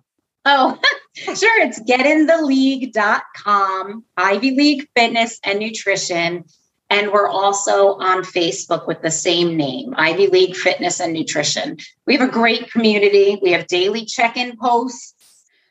Oh, 0.46 0.78
sure. 1.14 1.62
It's 1.62 1.78
getintheleague.com, 1.80 4.04
Ivy 4.16 4.50
League 4.52 4.88
Fitness 4.96 5.38
and 5.44 5.60
Nutrition. 5.60 6.44
And 6.90 7.12
we're 7.12 7.28
also 7.28 7.98
on 7.98 8.22
Facebook 8.22 8.86
with 8.86 9.00
the 9.02 9.10
same 9.10 9.56
name, 9.56 9.94
Ivy 9.96 10.28
League 10.28 10.56
Fitness 10.56 11.00
and 11.00 11.12
Nutrition. 11.12 11.76
We 12.06 12.16
have 12.16 12.28
a 12.28 12.32
great 12.32 12.70
community. 12.70 13.38
We 13.42 13.52
have 13.52 13.66
daily 13.66 14.06
check 14.06 14.36
in 14.36 14.56
posts. 14.56 15.14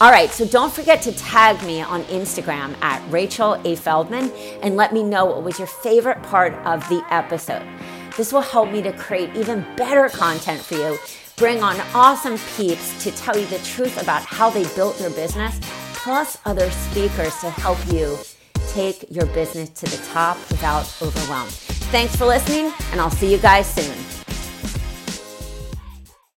All 0.00 0.10
right, 0.10 0.30
so 0.30 0.44
don't 0.44 0.72
forget 0.72 1.00
to 1.02 1.12
tag 1.12 1.62
me 1.64 1.80
on 1.80 2.02
Instagram 2.04 2.74
at 2.82 3.00
Rachel 3.12 3.54
A. 3.64 3.76
Feldman 3.76 4.32
and 4.60 4.76
let 4.76 4.92
me 4.92 5.04
know 5.04 5.26
what 5.26 5.44
was 5.44 5.58
your 5.58 5.68
favorite 5.68 6.20
part 6.24 6.54
of 6.66 6.86
the 6.88 7.04
episode. 7.10 7.64
This 8.16 8.32
will 8.32 8.40
help 8.40 8.72
me 8.72 8.82
to 8.82 8.92
create 8.92 9.34
even 9.36 9.64
better 9.76 10.08
content 10.08 10.60
for 10.60 10.74
you, 10.74 10.98
bring 11.36 11.62
on 11.62 11.78
awesome 11.94 12.36
peeps 12.56 13.00
to 13.04 13.12
tell 13.12 13.38
you 13.38 13.46
the 13.46 13.58
truth 13.58 14.02
about 14.02 14.24
how 14.24 14.50
they 14.50 14.64
built 14.74 14.98
their 14.98 15.10
business, 15.10 15.60
plus 15.94 16.36
other 16.44 16.68
speakers 16.70 17.38
to 17.40 17.50
help 17.50 17.78
you 17.92 18.18
take 18.72 19.04
your 19.10 19.26
business 19.26 19.68
to 19.70 19.86
the 19.86 20.02
top 20.12 20.36
without 20.50 20.84
overwhelm. 21.02 21.48
Thanks 21.92 22.16
for 22.16 22.26
listening, 22.26 22.72
and 22.90 23.00
I'll 23.00 23.10
see 23.10 23.30
you 23.30 23.38
guys 23.38 23.72
soon. 23.72 24.11